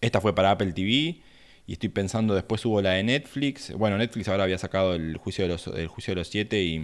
esta 0.00 0.20
fue 0.20 0.34
para 0.34 0.50
Apple 0.50 0.72
TV. 0.72 1.20
Y 1.68 1.74
estoy 1.74 1.90
pensando, 1.90 2.34
después 2.34 2.64
hubo 2.66 2.80
la 2.82 2.92
de 2.92 3.04
Netflix. 3.04 3.72
Bueno, 3.74 3.98
Netflix 3.98 4.26
ahora 4.28 4.44
había 4.44 4.58
sacado 4.58 4.94
el 4.94 5.18
juicio 5.18 5.44
de 5.44 5.48
los, 5.50 5.66
el 5.68 5.86
juicio 5.86 6.12
de 6.12 6.16
los 6.16 6.28
siete 6.28 6.60
y, 6.62 6.82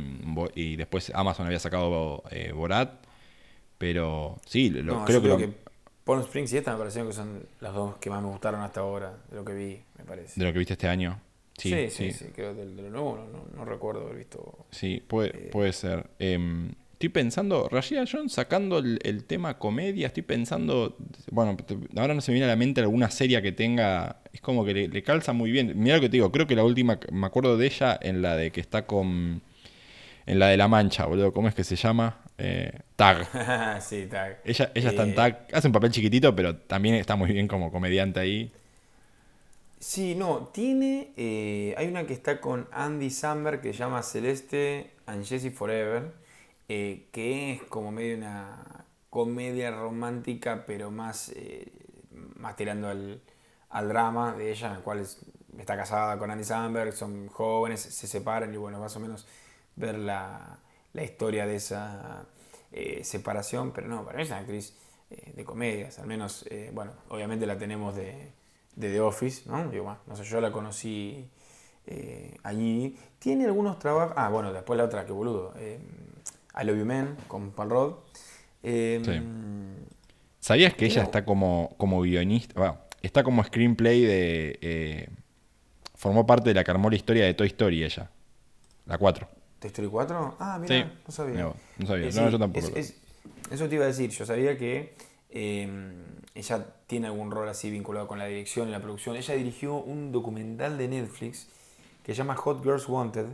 y 0.55 0.77
después 0.77 1.11
Amazon 1.15 1.47
había 1.47 1.59
sacado 1.59 2.23
eh, 2.31 2.53
Borat. 2.53 3.03
Pero 3.79 4.39
sí, 4.47 4.71
lo- 4.71 4.83
No, 5.01 5.05
creo 5.07 5.21
yo 5.21 5.23
que, 5.23 5.29
creo 5.37 5.39
lo- 5.49 5.55
que 5.55 5.59
Palm 6.05 6.21
Springs 6.21 6.53
y 6.53 6.59
esta 6.59 6.73
me 6.73 6.79
parecieron 6.79 7.09
que 7.11 7.17
son 7.17 7.47
las 7.61 7.73
dos 7.75 7.97
que 7.97 8.11
más 8.11 8.23
me 8.23 8.29
gustaron 8.29 8.61
hasta 8.61 8.81
ahora, 8.81 9.17
de 9.31 9.37
lo 9.37 9.45
que 9.45 9.55
vi, 9.55 9.83
me 9.99 10.05
parece. 10.05 10.39
de 10.39 10.47
lo 10.47 10.53
que 10.53 10.59
viste 10.59 10.75
este 10.75 10.87
año. 10.89 11.19
Sí, 11.57 11.71
sí, 11.71 11.91
sí, 11.91 12.13
sí, 12.13 12.25
sí, 12.27 12.33
creo 12.35 12.55
que 12.55 12.67
de, 12.67 12.75
de 12.75 12.83
lo 12.83 12.91
nuevo 12.91 13.17
no, 13.17 13.27
no- 13.39 13.47
no 13.57 13.65
recuerdo 13.65 14.03
haber 14.03 14.17
visto. 14.17 14.67
sí, 14.71 15.03
puede, 15.07 15.31
puede 15.51 15.73
ser. 15.73 16.11
Em, 16.19 16.73
estoy 16.95 17.11
pensando, 17.11 17.69
Rashida 17.71 18.05
Jones 18.11 18.33
sacando 18.33 18.79
el, 18.79 18.99
el 19.05 19.25
tema 19.25 19.59
comedia, 19.59 20.09
estoy 20.09 20.23
pensando, 20.25 20.97
bueno, 21.31 21.57
ahora 21.97 22.15
no 22.15 22.21
se 22.21 22.33
me 22.33 22.35
viene 22.37 22.47
a 22.47 22.49
la 22.49 22.57
mente 22.57 22.81
alguna 22.81 23.11
serie 23.11 23.43
que 23.43 23.53
tenga, 23.53 24.23
es 24.33 24.41
como 24.41 24.65
que 24.65 24.75
le, 24.75 24.89
le 24.89 25.03
calza 25.03 25.33
muy 25.33 25.51
bien. 25.53 25.73
Mira 25.77 25.97
lo 25.97 26.03
que 26.03 26.09
te 26.09 26.17
digo, 26.17 26.33
creo 26.33 26.47
que 26.47 26.57
la 26.57 26.65
última, 26.65 26.99
me 27.13 27.27
acuerdo 27.27 27.57
de 27.59 27.67
ella 27.67 27.99
en 28.03 28.23
la 28.23 28.37
de 28.37 28.51
que 28.53 28.61
está 28.61 28.87
con, 28.87 29.43
en 30.27 30.39
la 30.39 30.49
de 30.49 30.57
La 30.59 30.69
Mancha, 30.69 31.07
boludo, 31.07 31.33
¿cómo 31.33 31.49
es 31.49 31.55
que 31.55 31.65
se 31.65 31.77
llama? 31.77 32.21
Eh, 32.39 32.73
Tag. 32.97 33.29
sí, 33.81 34.07
tag. 34.07 34.39
Ella, 34.45 34.71
ella 34.75 34.91
está 34.91 35.03
en 35.05 35.15
Eh, 35.15 35.15
Tag, 35.15 35.49
hace 35.53 35.67
un 35.69 35.73
papel 35.73 35.91
chiquitito, 35.91 36.35
pero 36.37 36.57
también 36.57 36.95
está 36.97 37.17
muy 37.17 37.33
bien 37.33 37.49
como 37.49 37.73
comediante 37.73 38.21
ahí. 38.21 38.53
Sí, 39.81 40.15
no, 40.15 40.49
tiene. 40.53 41.13
eh, 41.17 41.75
hay 41.77 41.89
una 41.89 42.07
que 42.07 42.15
está 42.15 42.41
con 42.41 42.69
Andy 42.73 43.11
Samberg 43.11 43.61
que 43.61 43.73
se 43.73 43.81
llama 43.81 44.03
Celeste 44.03 44.91
and 45.07 45.25
Jessie 45.27 45.51
Forever, 45.51 46.13
eh, 46.69 47.09
que 47.13 47.53
es 47.53 47.63
como 47.65 47.93
medio 47.93 48.17
una 48.17 48.85
comedia 49.11 49.71
romántica, 49.71 50.65
pero 50.67 50.91
más, 50.91 51.31
eh, 51.37 51.73
más 52.37 52.57
tirando 52.57 52.89
al, 52.89 53.21
al 53.71 53.89
drama 53.89 54.35
de 54.35 54.51
ella, 54.53 54.69
en 54.69 54.75
la 54.75 54.81
cual 54.81 55.01
es- 55.01 55.19
está 55.59 55.77
casada 55.77 56.19
con 56.19 56.31
Andy 56.31 56.45
Samberg, 56.45 56.93
son 56.93 57.29
jóvenes, 57.29 57.81
se 57.81 58.07
separan 58.07 58.53
y 58.53 58.57
bueno, 58.57 58.81
más 58.81 58.97
o 58.97 59.01
menos 59.01 59.27
ver 59.77 59.99
la, 59.99 60.59
la 60.93 61.03
historia 61.05 61.47
de 61.47 61.57
esa 61.57 62.27
eh, 62.73 63.05
separación, 63.05 63.73
pero 63.73 63.87
no, 63.89 64.05
para 64.05 64.17
mí 64.17 64.23
es 64.23 64.29
una 64.31 64.39
actriz 64.39 64.77
eh, 65.11 65.33
de 65.37 65.45
comedias, 65.45 65.99
al 65.99 66.07
menos, 66.07 66.45
eh, 66.51 66.71
bueno, 66.75 66.93
obviamente 67.09 67.47
la 67.47 67.57
tenemos 67.59 67.95
de, 67.97 68.33
de 68.77 68.91
The 68.91 69.01
Office, 69.01 69.49
¿no? 69.49 69.69
Digo, 69.71 69.85
bueno, 69.85 69.99
no 70.07 70.17
sé, 70.17 70.25
yo 70.25 70.41
la 70.41 70.51
conocí 70.53 71.29
eh, 71.87 72.37
allí. 72.43 72.97
Tiene 73.19 73.45
algunos 73.47 73.79
trabajos, 73.79 74.15
ah, 74.17 74.29
bueno, 74.29 74.53
después 74.53 74.77
la 74.77 74.85
otra, 74.85 75.07
que 75.07 75.13
boludo, 75.13 75.55
eh, 75.57 75.79
I 76.61 76.65
Love 76.65 76.79
You 76.79 76.85
Man, 76.87 77.17
con 77.29 77.51
Paul. 77.53 77.97
Eh, 78.63 79.01
Sí. 79.05 79.21
¿Sabías 80.41 80.75
que 80.75 80.85
ella 80.87 81.03
está 81.03 81.25
como, 81.25 81.75
como 81.79 82.03
guionista? 82.03 82.59
bueno, 82.59 82.79
está 83.03 83.23
como 83.25 83.43
screenplay 83.43 84.03
de. 84.03 84.59
eh, 84.61 85.09
formó 85.95 86.27
parte 86.27 86.51
de 86.51 86.55
la 86.55 86.65
que 86.65 86.71
armó 86.71 86.91
la 86.91 86.97
historia 86.97 87.25
de 87.25 87.33
Toy 87.35 87.47
Story 87.49 87.83
ella. 87.83 88.11
La 88.87 88.99
4. 88.99 89.27
¿Toy 89.59 89.69
Story 89.69 89.89
4? 89.89 90.37
Ah, 90.39 90.59
mira, 90.61 90.75
Sí. 90.85 90.93
no 91.07 91.13
sabía. 91.13 91.41
No, 91.41 91.55
no 91.79 91.87
sabía. 91.87 92.11
No, 92.11 92.29
yo 92.29 92.39
tampoco. 92.39 92.67
es- 92.69 92.77
es- 92.77 93.01
eso 93.51 93.69
te 93.69 93.77
iba 93.77 93.85
a 93.85 93.89
decir, 93.89 94.11
yo 94.11 94.27
sabía 94.27 94.59
que 94.59 94.95
eh, 95.31 95.69
ella 96.35 96.67
tiene 96.87 97.07
algún 97.07 97.31
rol 97.31 97.49
así 97.49 97.71
vinculado 97.71 98.07
con 98.07 98.19
la 98.19 98.27
dirección 98.27 98.69
y 98.69 98.71
la 98.73 98.81
producción. 98.81 99.17
Ella 99.17 99.35
dirigió 99.35 99.75
un 99.77 100.13
documental 100.13 100.77
de 100.79 100.89
Netflix 100.89 101.49
que 102.05 102.13
se 102.13 102.19
llama 102.19 102.37
Hot 102.37 102.63
Girls 102.63 102.87
Wanted, 102.89 103.27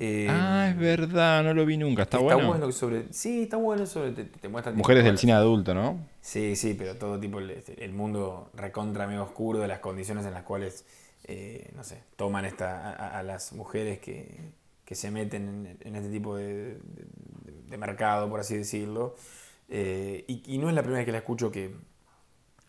Eh, 0.00 0.28
ah, 0.30 0.68
es 0.70 0.78
verdad, 0.78 1.42
no 1.42 1.54
lo 1.54 1.66
vi 1.66 1.76
nunca. 1.76 2.02
Está, 2.02 2.18
bueno. 2.18 2.66
que 2.66 2.72
sobre, 2.72 3.12
sí, 3.12 3.42
está 3.42 3.56
bueno 3.56 3.84
sobre. 3.84 4.12
Te, 4.12 4.24
te 4.24 4.48
muestran 4.48 4.76
Mujeres 4.76 5.02
del 5.02 5.18
cine 5.18 5.32
adulto, 5.32 5.74
¿no? 5.74 6.06
Sí, 6.20 6.54
sí, 6.54 6.74
pero 6.78 6.94
todo 6.94 7.18
tipo. 7.18 7.40
El, 7.40 7.62
el 7.76 7.92
mundo 7.92 8.50
recontra 8.54 9.08
medio 9.08 9.24
oscuro 9.24 9.58
de 9.58 9.66
las 9.66 9.80
condiciones 9.80 10.24
en 10.24 10.34
las 10.34 10.44
cuales, 10.44 10.84
eh, 11.24 11.72
no 11.74 11.82
sé, 11.82 12.04
toman 12.14 12.44
esta, 12.44 12.92
a, 12.92 13.22
las 13.24 13.52
mujeres 13.52 13.98
que, 13.98 14.52
que, 14.84 14.94
se 14.94 15.10
meten 15.10 15.76
en, 15.80 15.96
este 15.96 16.10
tipo 16.10 16.36
de, 16.36 16.78
de, 17.68 17.76
mercado, 17.76 18.30
por 18.30 18.38
así 18.38 18.56
decirlo. 18.56 19.16
Eh, 19.68 20.24
y, 20.28 20.44
y, 20.46 20.58
no 20.58 20.68
es 20.68 20.76
la 20.76 20.82
primera 20.82 21.00
vez 21.00 21.06
que 21.06 21.12
la 21.12 21.18
escucho 21.18 21.50
que 21.50 21.74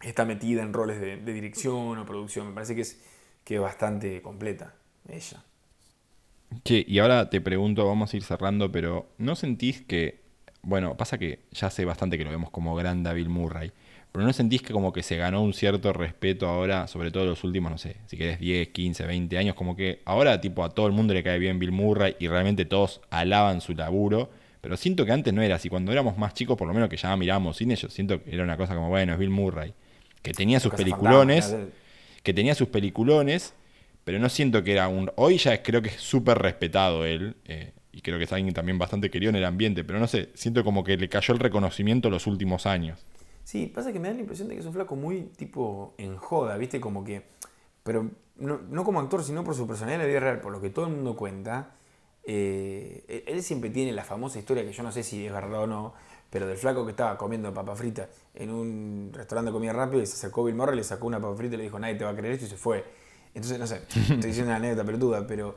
está 0.02 0.26
metida 0.26 0.64
en 0.64 0.74
roles 0.74 1.00
de, 1.00 1.18
dirección 1.18 1.96
o 1.96 2.06
producción. 2.08 2.48
Me 2.48 2.54
parece 2.54 2.74
que 2.74 2.82
es, 2.82 3.00
que 3.44 3.56
es 3.56 3.62
bastante 3.62 4.24
completa 4.24 4.74
ella. 5.08 5.44
Sí, 6.66 6.86
y 6.88 7.00
ahora 7.00 7.30
te 7.30 7.42
pregunto, 7.42 7.86
vamos 7.86 8.14
a 8.14 8.18
ir 8.18 8.24
cerrando, 8.24 8.72
pero 8.72 9.10
¿no 9.18 9.36
sentís 9.36 9.82
que, 9.82 10.22
bueno, 10.62 10.98
pasa 10.98 11.18
que 11.18 11.40
ya 11.52 11.70
sé 11.70 11.86
bastante 11.86 12.18
que 12.18 12.24
lo 12.24 12.32
vemos 12.32 12.50
como 12.50 12.76
gran 12.76 13.04
Bill 13.04 13.30
Murray, 13.30 13.72
pero 14.12 14.26
¿no 14.26 14.34
sentís 14.34 14.64
que 14.64 14.74
como 14.74 14.92
que 14.92 15.04
se 15.04 15.18
ganó 15.18 15.44
un 15.44 15.54
cierto 15.54 15.94
respeto 15.94 16.48
ahora, 16.48 16.88
sobre 16.88 17.12
todo 17.12 17.26
los 17.26 17.44
últimos, 17.44 17.72
no 17.72 17.78
sé, 17.78 17.98
si 18.08 18.18
querés 18.18 18.40
10, 18.40 18.70
15, 18.70 19.06
20 19.06 19.38
años, 19.38 19.56
como 19.56 19.76
que 19.76 20.02
ahora 20.06 20.42
tipo 20.42 20.64
a 20.64 20.70
todo 20.70 20.88
el 20.88 20.94
mundo 20.94 21.14
le 21.14 21.24
cae 21.24 21.38
bien 21.38 21.60
Bill 21.60 21.72
Murray 21.72 22.16
y 22.20 22.28
realmente 22.28 22.66
todos 22.66 23.02
alaban 23.12 23.62
su 23.62 23.76
laburo, 23.76 24.32
pero 24.62 24.76
siento 24.76 25.06
que 25.06 25.12
antes 25.12 25.34
no 25.34 25.44
era 25.44 25.56
así, 25.56 25.70
cuando 25.70 25.92
éramos 25.92 26.18
más 26.18 26.34
chicos, 26.34 26.58
por 26.58 26.68
lo 26.68 26.74
menos 26.74 26.90
que 26.90 26.98
ya 26.98 27.16
mirábamos 27.16 27.58
cine, 27.58 27.76
yo 27.76 27.90
siento 27.90 28.24
que 28.24 28.34
era 28.34 28.44
una 28.44 28.58
cosa 28.58 28.74
como, 28.74 28.90
bueno, 28.90 29.14
es 29.14 29.20
Bill 29.20 29.30
Murray, 29.30 29.74
que 30.24 30.34
tenía 30.34 30.60
sus 30.60 30.74
peliculones, 30.74 31.56
que 32.24 32.34
tenía 32.34 32.56
sus 32.56 32.68
peliculones, 32.68 33.54
pero 34.10 34.18
no 34.18 34.28
siento 34.28 34.64
que 34.64 34.72
era 34.72 34.88
un... 34.88 35.12
Hoy 35.18 35.38
ya 35.38 35.62
creo 35.62 35.84
que 35.84 35.90
es 35.90 36.02
súper 36.02 36.40
respetado 36.40 37.06
él, 37.06 37.38
eh, 37.46 37.74
y 37.92 38.02
creo 38.02 38.18
que 38.18 38.24
es 38.24 38.34
alguien 38.34 38.56
también 38.56 38.80
bastante 38.80 39.12
querido 39.12 39.30
en 39.30 39.36
el 39.36 39.46
ambiente, 39.46 39.84
pero 39.84 40.00
no 40.00 40.08
sé, 40.08 40.32
siento 40.34 40.64
como 40.64 40.84
que 40.84 40.98
le 40.98 41.08
cayó 41.08 41.36
el 41.36 41.40
reconocimiento 41.40 42.10
los 42.10 42.26
últimos 42.26 42.66
años. 42.66 43.06
Sí, 43.44 43.68
pasa 43.68 43.94
que 43.94 44.00
me 44.00 44.08
da 44.08 44.16
la 44.16 44.22
impresión 44.22 44.48
de 44.48 44.56
que 44.56 44.62
es 44.62 44.66
un 44.66 44.74
flaco 44.74 44.96
muy 44.96 45.26
tipo 45.38 45.94
en 46.00 46.18
joda, 46.18 46.58
¿viste? 46.58 46.82
Como 46.82 47.04
que... 47.04 47.22
Pero 47.84 48.10
no, 48.38 48.84
como 48.84 49.00
actor, 49.00 49.24
sino 49.24 49.44
por 49.44 49.54
su 49.54 49.68
personalidad 49.68 50.02
en 50.02 50.08
la 50.08 50.08
vida 50.08 50.20
real, 50.22 50.42
por 50.42 50.54
lo 50.54 50.60
que 50.60 50.72
todo 50.72 50.88
el 50.88 50.94
mundo 50.96 51.16
cuenta. 51.16 51.76
Eh, 52.24 53.26
él 53.28 53.44
siempre 53.44 53.70
tiene 53.70 53.92
la 53.92 54.04
famosa 54.04 54.40
historia, 54.40 54.66
que 54.66 54.74
yo 54.74 54.82
no 54.82 54.92
sé 54.92 55.04
si 55.04 55.28
es 55.28 55.32
verdad 55.32 55.62
o 55.62 55.68
no, 55.68 55.94
pero 56.32 56.48
del 56.48 56.58
flaco 56.58 56.84
que 56.84 56.92
estaba 56.94 57.16
comiendo 57.16 57.54
papa 57.54 57.76
frita 57.76 58.10
en 58.34 58.50
un 58.50 59.12
restaurante 59.14 59.50
de 59.50 59.54
comida 59.54 59.74
rápida 59.74 60.02
y 60.02 60.08
se 60.08 60.18
sacó 60.18 60.46
Bill 60.46 60.56
Murray, 60.56 60.78
le 60.78 60.84
sacó 60.84 61.06
una 61.06 61.22
papa 61.22 61.36
frita 61.36 61.54
y 61.54 61.58
le 61.60 61.64
dijo, 61.66 61.78
nadie 61.78 61.94
te 61.94 62.06
va 62.06 62.10
a 62.10 62.16
creer 62.16 62.34
esto 62.34 62.48
y 62.48 62.50
se 62.50 62.58
fue. 62.58 62.98
Entonces, 63.34 63.60
no 63.60 63.68
sé, 63.68 63.82
estoy 63.90 64.18
diciendo 64.18 64.46
una 64.46 64.58
anécdota 64.58 64.86
pelotuda, 64.86 65.28
pero 65.28 65.56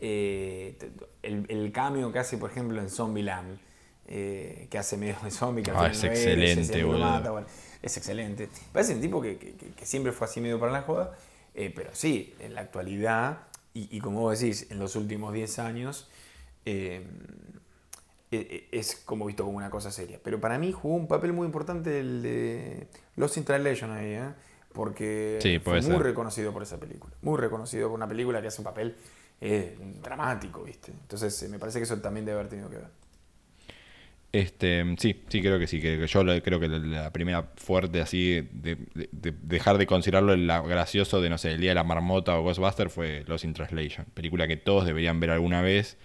eh, 0.00 0.76
el, 1.22 1.46
el, 1.48 1.72
cambio 1.72 2.12
que 2.12 2.18
hace, 2.18 2.38
por 2.38 2.50
ejemplo, 2.50 2.80
en 2.80 2.90
Zombieland, 2.90 3.58
eh, 4.06 4.66
que 4.70 4.76
hace 4.76 4.98
medio 4.98 5.16
de 5.24 5.30
zombie, 5.30 5.62
que 5.62 5.70
ah, 5.70 5.86
es 5.86 6.04
excelente, 6.04 6.84
boludo. 6.84 7.46
es 7.80 7.96
excelente. 7.96 8.50
Parece 8.70 8.94
un 8.94 9.00
tipo 9.00 9.20
que, 9.22 9.38
que, 9.38 9.86
siempre 9.86 10.12
fue 10.12 10.26
así 10.26 10.42
medio 10.42 10.60
para 10.60 10.72
la 10.72 10.82
joda, 10.82 11.16
eh, 11.54 11.72
pero 11.74 11.90
sí, 11.94 12.34
en 12.40 12.54
la 12.54 12.60
actualidad, 12.60 13.38
y, 13.72 13.98
como 14.00 14.20
vos 14.20 14.38
decís, 14.38 14.66
en 14.70 14.78
los 14.78 14.94
últimos 14.94 15.32
10 15.32 15.58
años, 15.58 16.08
eh, 16.66 17.02
es 18.30 18.96
como 18.96 19.24
visto 19.26 19.44
como 19.44 19.56
una 19.56 19.70
cosa 19.70 19.90
seria. 19.90 20.20
Pero 20.22 20.38
para 20.38 20.58
mí 20.58 20.70
jugó 20.70 20.96
un 20.96 21.08
papel 21.08 21.32
muy 21.32 21.46
importante 21.46 21.98
el 21.98 22.22
de 22.22 22.86
Lost 23.16 23.38
in 23.38 23.44
Translation 23.44 23.90
ahí, 23.90 24.12
¿eh? 24.12 24.28
Porque 24.74 25.60
fue 25.62 25.80
muy 25.82 26.02
reconocido 26.02 26.52
por 26.52 26.62
esa 26.62 26.78
película. 26.78 27.14
Muy 27.22 27.38
reconocido 27.38 27.88
por 27.88 27.96
una 27.96 28.08
película 28.08 28.42
que 28.42 28.48
hace 28.48 28.60
un 28.60 28.64
papel 28.64 28.96
eh, 29.40 29.78
dramático, 30.02 30.64
¿viste? 30.64 30.90
Entonces 30.90 31.40
eh, 31.44 31.48
me 31.48 31.60
parece 31.60 31.78
que 31.78 31.84
eso 31.84 31.96
también 31.98 32.26
debe 32.26 32.40
haber 32.40 32.50
tenido 32.50 32.68
que 32.68 32.76
ver. 32.76 32.88
Este, 34.32 34.84
sí, 34.98 35.22
sí, 35.28 35.40
creo 35.40 35.60
que 35.60 35.68
sí. 35.68 35.80
Que, 35.80 36.04
yo 36.08 36.24
creo 36.42 36.58
que 36.58 36.68
la 36.68 37.12
primera 37.12 37.52
fuerte 37.54 38.00
así 38.00 38.48
de, 38.52 38.76
dejar 39.12 39.78
de 39.78 39.86
considerarlo 39.86 40.32
el 40.32 40.48
gracioso 40.48 41.20
de, 41.20 41.30
no 41.30 41.38
sé, 41.38 41.52
El 41.52 41.60
Día 41.60 41.70
de 41.70 41.76
la 41.76 41.84
Marmota 41.84 42.36
o 42.36 42.42
Ghostbuster 42.42 42.90
fue 42.90 43.22
Lost 43.28 43.44
in 43.44 43.54
Translation. 43.54 44.06
Película 44.12 44.48
que 44.48 44.56
todos 44.56 44.86
deberían 44.86 45.20
ver 45.20 45.30
alguna 45.30 45.62
vez. 45.62 45.98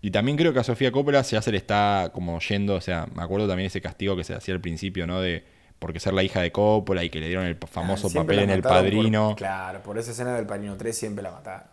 Y 0.00 0.12
también 0.12 0.36
creo 0.36 0.52
que 0.52 0.60
a 0.60 0.64
Sofía 0.64 0.92
Coppola 0.92 1.22
ya 1.22 1.42
se 1.42 1.50
le 1.50 1.56
está 1.56 2.12
como 2.14 2.38
yendo, 2.38 2.76
o 2.76 2.80
sea, 2.80 3.08
me 3.12 3.24
acuerdo 3.24 3.48
también 3.48 3.66
ese 3.66 3.80
castigo 3.80 4.16
que 4.16 4.22
se 4.22 4.34
hacía 4.34 4.54
al 4.54 4.60
principio, 4.60 5.08
¿no? 5.08 5.20
De 5.20 5.55
porque 5.78 6.00
ser 6.00 6.14
la 6.14 6.22
hija 6.22 6.40
de 6.40 6.52
Coppola 6.52 7.04
y 7.04 7.10
que 7.10 7.20
le 7.20 7.26
dieron 7.26 7.44
el 7.44 7.56
famoso 7.56 8.10
papel 8.12 8.40
en 8.40 8.50
El 8.50 8.62
Padrino. 8.62 9.34
claro, 9.36 9.82
por 9.82 9.98
esa 9.98 10.12
escena 10.12 10.34
del 10.34 10.46
Padrino 10.46 10.76
3 10.76 10.96
siempre 10.96 11.22
la 11.22 11.30
mataron. 11.30 11.68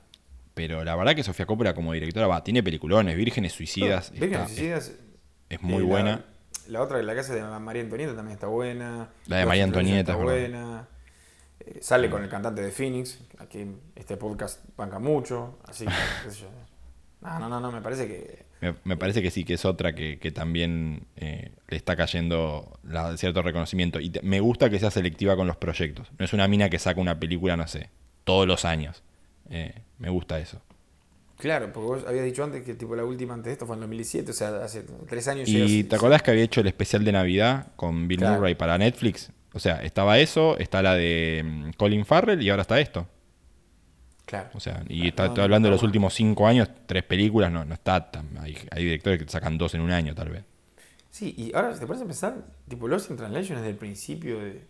Pero 0.53 0.83
la 0.83 0.95
verdad 0.95 1.15
que 1.15 1.23
Sofía 1.23 1.45
Coppola 1.45 1.73
como 1.73 1.93
directora 1.93 2.27
va, 2.27 2.43
tiene 2.43 2.61
peliculones, 2.61 3.15
Vírgenes 3.15 3.53
Suicidas. 3.53 4.11
Vírgenes 4.11 4.47
Suicidas 4.47 4.91
es, 5.49 5.61
muy 5.61 5.83
buena. 5.83 6.25
La, 6.67 6.81
otra, 6.81 7.01
la 7.01 7.15
casa 7.15 7.33
de 7.33 7.41
María 7.59 7.81
Antonieta 7.81 8.15
también 8.15 8.35
está 8.35 8.47
buena. 8.47 9.09
La 9.25 9.37
de 9.37 9.45
María 9.45 9.63
Antonieta 9.63 10.11
está 10.11 10.15
buena. 10.15 10.87
Eh, 11.59 11.79
sale 11.81 12.09
con 12.09 12.23
el 12.23 12.29
cantante 12.29 12.61
de 12.61 12.71
Phoenix, 12.71 13.19
aquí 13.39 13.65
este 13.95 14.17
podcast 14.17 14.63
banca 14.75 14.99
mucho, 14.99 15.59
así 15.65 15.85
que, 15.85 15.91
No, 17.21 17.39
no, 17.39 17.49
no, 17.49 17.59
no, 17.59 17.71
me 17.71 17.81
parece 17.81 18.07
que 18.07 18.42
me, 18.83 18.97
parece 18.97 19.21
que 19.21 19.31
sí, 19.31 19.43
que 19.43 19.55
es 19.55 19.65
otra 19.65 19.93
que, 19.93 20.31
también 20.33 21.07
eh, 21.15 21.51
le 21.67 21.77
está 21.77 21.95
cayendo 21.95 22.79
cierto 23.17 23.41
reconocimiento. 23.41 23.99
Y 23.99 24.11
me 24.21 24.39
gusta 24.39 24.69
que 24.69 24.79
sea 24.79 24.91
selectiva 24.91 25.35
con 25.35 25.47
los 25.47 25.57
proyectos. 25.57 26.11
No 26.17 26.25
es 26.25 26.33
una 26.33 26.47
mina 26.47 26.69
que 26.69 26.79
saca 26.79 27.01
una 27.01 27.19
película, 27.19 27.57
no 27.57 27.67
sé, 27.67 27.89
todos 28.23 28.47
los 28.47 28.65
años. 28.65 29.03
Eh, 29.49 29.73
me 29.99 30.09
gusta 30.09 30.39
eso. 30.39 30.61
Claro, 31.37 31.73
porque 31.73 31.87
vos 31.87 32.05
habías 32.07 32.23
dicho 32.23 32.43
antes 32.43 32.63
que 32.63 32.73
tipo 32.73 32.95
la 32.95 33.03
última 33.03 33.33
antes 33.33 33.47
de 33.47 33.51
esto 33.53 33.65
fue 33.65 33.75
en 33.75 33.81
2017, 33.81 34.31
o 34.31 34.33
sea, 34.33 34.63
hace 34.63 34.85
tres 35.09 35.27
años. 35.27 35.49
¿Y 35.49 35.83
te 35.83 35.95
acordás 35.95 36.21
que 36.21 36.31
había 36.31 36.43
hecho 36.43 36.61
el 36.61 36.67
especial 36.67 37.03
de 37.03 37.11
Navidad 37.11 37.67
con 37.75 38.07
Bill 38.07 38.21
Murray 38.21 38.55
para 38.55 38.77
Netflix? 38.77 39.31
O 39.53 39.59
sea, 39.59 39.83
estaba 39.83 40.19
eso, 40.19 40.57
está 40.57 40.81
la 40.81 40.95
de 40.95 41.43
mm, 41.43 41.71
Colin 41.77 42.05
Farrell 42.05 42.41
y 42.41 42.49
ahora 42.49 42.61
está 42.61 42.79
esto. 42.79 43.07
Claro. 44.25 44.49
O 44.53 44.59
sea, 44.59 44.83
y 44.87 45.07
está, 45.07 45.25
estoy 45.25 45.43
hablando 45.43 45.67
de 45.67 45.71
los 45.71 45.83
últimos 45.83 46.13
cinco 46.13 46.47
años, 46.47 46.69
tres 46.85 47.03
películas, 47.03 47.51
no, 47.51 47.65
no 47.65 47.73
está 47.73 48.09
tan. 48.09 48.37
Hay, 48.37 48.55
directores 48.75 49.19
que 49.19 49.25
te 49.25 49.31
sacan 49.31 49.57
dos 49.57 49.73
en 49.75 49.81
un 49.81 49.91
año, 49.91 50.15
tal 50.15 50.29
vez. 50.29 50.43
Sí, 51.09 51.35
y 51.37 51.53
ahora, 51.53 51.77
te 51.77 51.85
parece 51.85 52.05
pensar, 52.05 52.45
tipo 52.67 52.87
Lost 52.87 53.11
in 53.11 53.17
Translation 53.17 53.59
es 53.59 53.63
del 53.63 53.75
principio 53.75 54.39
de, 54.39 54.63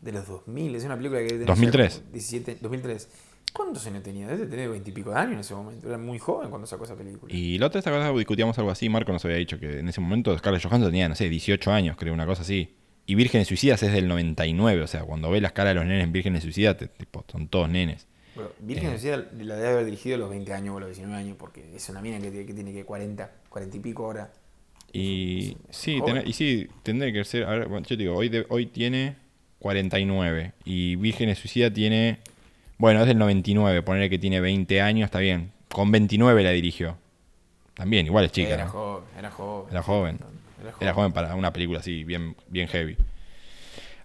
de 0.00 0.12
los 0.12 0.26
2000, 0.26 0.74
es 0.76 0.84
una 0.84 0.96
película 0.96 1.20
que... 1.26 1.38
2003. 1.38 2.12
17, 2.12 2.58
2003. 2.60 3.08
¿Cuántos 3.52 3.86
años 3.86 4.02
tenía? 4.02 4.28
Debe 4.28 4.46
tener 4.46 4.68
veintipico 4.68 5.10
de 5.10 5.16
años 5.16 5.32
en 5.32 5.40
ese 5.40 5.54
momento. 5.54 5.88
Era 5.88 5.98
muy 5.98 6.18
joven 6.18 6.50
cuando 6.50 6.66
sacó 6.66 6.84
esa 6.84 6.96
película. 6.96 7.34
Y 7.34 7.58
la 7.58 7.66
otra 7.66 7.80
vez 7.80 8.16
discutíamos 8.16 8.58
algo 8.58 8.70
así. 8.70 8.88
Marco 8.88 9.12
nos 9.12 9.24
había 9.24 9.38
dicho 9.38 9.58
que 9.58 9.80
en 9.80 9.88
ese 9.88 10.00
momento 10.00 10.36
Scarlett 10.36 10.62
Johansson 10.62 10.90
tenía, 10.90 11.08
no 11.08 11.14
sé, 11.14 11.28
18 11.28 11.72
años, 11.72 11.96
creo, 11.96 12.12
una 12.12 12.26
cosa 12.26 12.42
así. 12.42 12.76
Y 13.06 13.14
Vírgenes 13.14 13.48
Suicidas 13.48 13.82
es 13.82 13.92
del 13.92 14.06
99. 14.06 14.82
O 14.82 14.86
sea, 14.86 15.02
cuando 15.02 15.30
ves 15.30 15.40
las 15.40 15.52
caras 15.52 15.70
de 15.70 15.74
los 15.76 15.86
nenes 15.86 16.04
en 16.04 16.12
Vírgenes 16.12 16.42
Suicidas, 16.42 16.76
tipo, 16.76 17.24
son 17.30 17.48
todos 17.48 17.68
nenes. 17.70 18.06
Virgen 18.60 18.96
eh. 19.02 19.44
la 19.44 19.56
debe 19.56 19.68
haber 19.68 19.84
dirigido 19.84 20.16
a 20.16 20.18
los 20.18 20.30
20 20.30 20.52
años 20.52 20.76
o 20.76 20.80
los 20.80 20.88
19 20.88 21.16
años, 21.16 21.36
porque 21.38 21.64
es 21.74 21.88
una 21.88 22.00
mina 22.00 22.18
que, 22.20 22.30
tiene 22.30 22.72
que 22.72 22.84
40, 22.84 23.30
40 23.48 23.76
y 23.76 23.80
pico 23.80 24.04
ahora. 24.04 24.32
Y 24.92 25.56
sí, 25.70 26.00
y 26.24 26.32
sí, 26.32 26.68
tendría 26.82 27.12
que 27.12 27.24
ser. 27.24 27.44
A 27.44 27.50
ver, 27.50 27.68
yo 27.68 27.82
te 27.82 27.96
digo, 27.96 28.16
hoy, 28.16 28.30
hoy 28.48 28.66
tiene 28.66 29.16
49 29.58 30.52
y 30.64 30.96
Virgen 30.96 31.34
Suicida 31.34 31.72
tiene. 31.72 32.18
Bueno, 32.78 33.00
es 33.00 33.06
del 33.06 33.18
99, 33.18 33.82
ponerle 33.82 34.08
que 34.08 34.18
tiene 34.18 34.40
20 34.40 34.80
años, 34.80 35.06
está 35.06 35.18
bien. 35.18 35.52
Con 35.68 35.90
29 35.90 36.42
la 36.42 36.50
dirigió. 36.50 36.96
También, 37.74 38.06
igual 38.06 38.24
es 38.24 38.32
chica. 38.32 38.54
Era 38.54 38.68
joven, 38.68 39.04
era 39.18 39.30
joven. 39.30 39.70
Era 39.70 39.82
joven. 39.82 40.18
Era 40.80 40.94
joven, 40.94 41.12
para 41.12 41.34
una 41.34 41.52
película 41.52 41.80
así, 41.80 42.04
bien, 42.04 42.36
bien 42.48 42.68
heavy. 42.68 42.96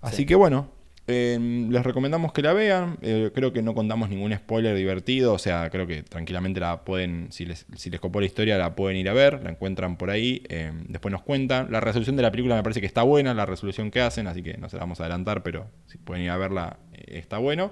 Así 0.01 0.25
que 0.25 0.35
bueno, 0.35 0.69
Em, 1.05 1.69
les 1.69 1.83
recomendamos 1.83 2.31
que 2.31 2.41
la 2.41 2.53
vean. 2.53 2.97
Eh, 3.01 3.31
creo 3.35 3.51
que 3.51 3.61
no 3.61 3.73
contamos 3.73 4.09
ningún 4.09 4.33
spoiler 4.33 4.75
divertido. 4.75 5.33
O 5.33 5.37
sea, 5.37 5.69
creo 5.69 5.85
que 5.85 6.03
tranquilamente 6.03 6.59
la 6.59 6.83
pueden, 6.85 7.31
si 7.31 7.45
les, 7.45 7.65
si 7.75 7.89
les 7.89 7.99
copó 7.99 8.21
la 8.21 8.25
historia, 8.25 8.57
la 8.57 8.75
pueden 8.75 8.97
ir 8.97 9.09
a 9.09 9.13
ver. 9.13 9.43
La 9.43 9.49
encuentran 9.49 9.97
por 9.97 10.09
ahí. 10.09 10.43
Em, 10.47 10.85
después 10.87 11.11
nos 11.11 11.21
cuentan. 11.21 11.71
La 11.71 11.81
resolución 11.81 12.15
de 12.15 12.23
la 12.23 12.31
película 12.31 12.55
me 12.55 12.63
parece 12.63 12.79
que 12.79 12.87
está 12.87 13.03
buena, 13.03 13.33
la 13.33 13.45
resolución 13.45 13.91
que 13.91 14.01
hacen. 14.01 14.27
Así 14.27 14.41
que 14.41 14.57
no 14.57 14.69
se 14.69 14.77
la 14.77 14.83
vamos 14.83 14.99
a 15.01 15.03
adelantar, 15.03 15.43
pero 15.43 15.67
si 15.87 15.97
pueden 15.97 16.23
ir 16.23 16.29
a 16.29 16.37
verla, 16.37 16.77
eh, 16.93 17.19
está 17.19 17.37
bueno. 17.37 17.71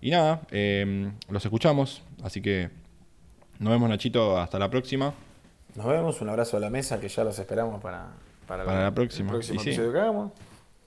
Y 0.00 0.10
nada, 0.10 0.42
los 1.28 1.44
escuchamos. 1.44 2.02
Así 2.22 2.40
que 2.40 2.70
nos 3.58 3.72
vemos, 3.72 3.88
Nachito. 3.88 4.38
Hasta 4.38 4.58
la 4.58 4.70
próxima. 4.70 5.12
Nos 5.74 5.86
vemos. 5.86 6.20
Un 6.20 6.28
abrazo 6.28 6.56
a 6.56 6.60
la 6.60 6.70
mesa 6.70 7.00
que 7.00 7.08
ya 7.08 7.24
los 7.24 7.38
esperamos 7.38 7.80
para, 7.80 8.08
para, 8.46 8.64
la, 8.64 8.94
próxima. 8.94 9.30
El 9.30 9.34
próximo 9.34 9.60
episodio 9.60 9.92
que 9.92 9.98
hagamos 9.98 10.32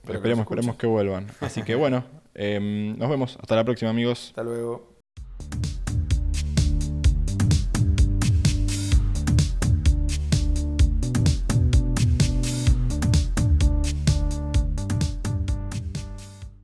esperemos, 0.03 0.43
esperemos 0.43 0.75
que 0.75 0.87
vuelvan. 0.87 1.27
Así 1.39 1.63
que 1.63 1.75
bueno, 1.75 2.03
em, 2.33 2.97
nos 2.97 3.09
vemos. 3.09 3.37
Hasta 3.39 3.55
la 3.55 3.63
próxima, 3.63 3.91
amigos. 3.91 4.27
Hasta 4.29 4.43
luego. 4.43 4.90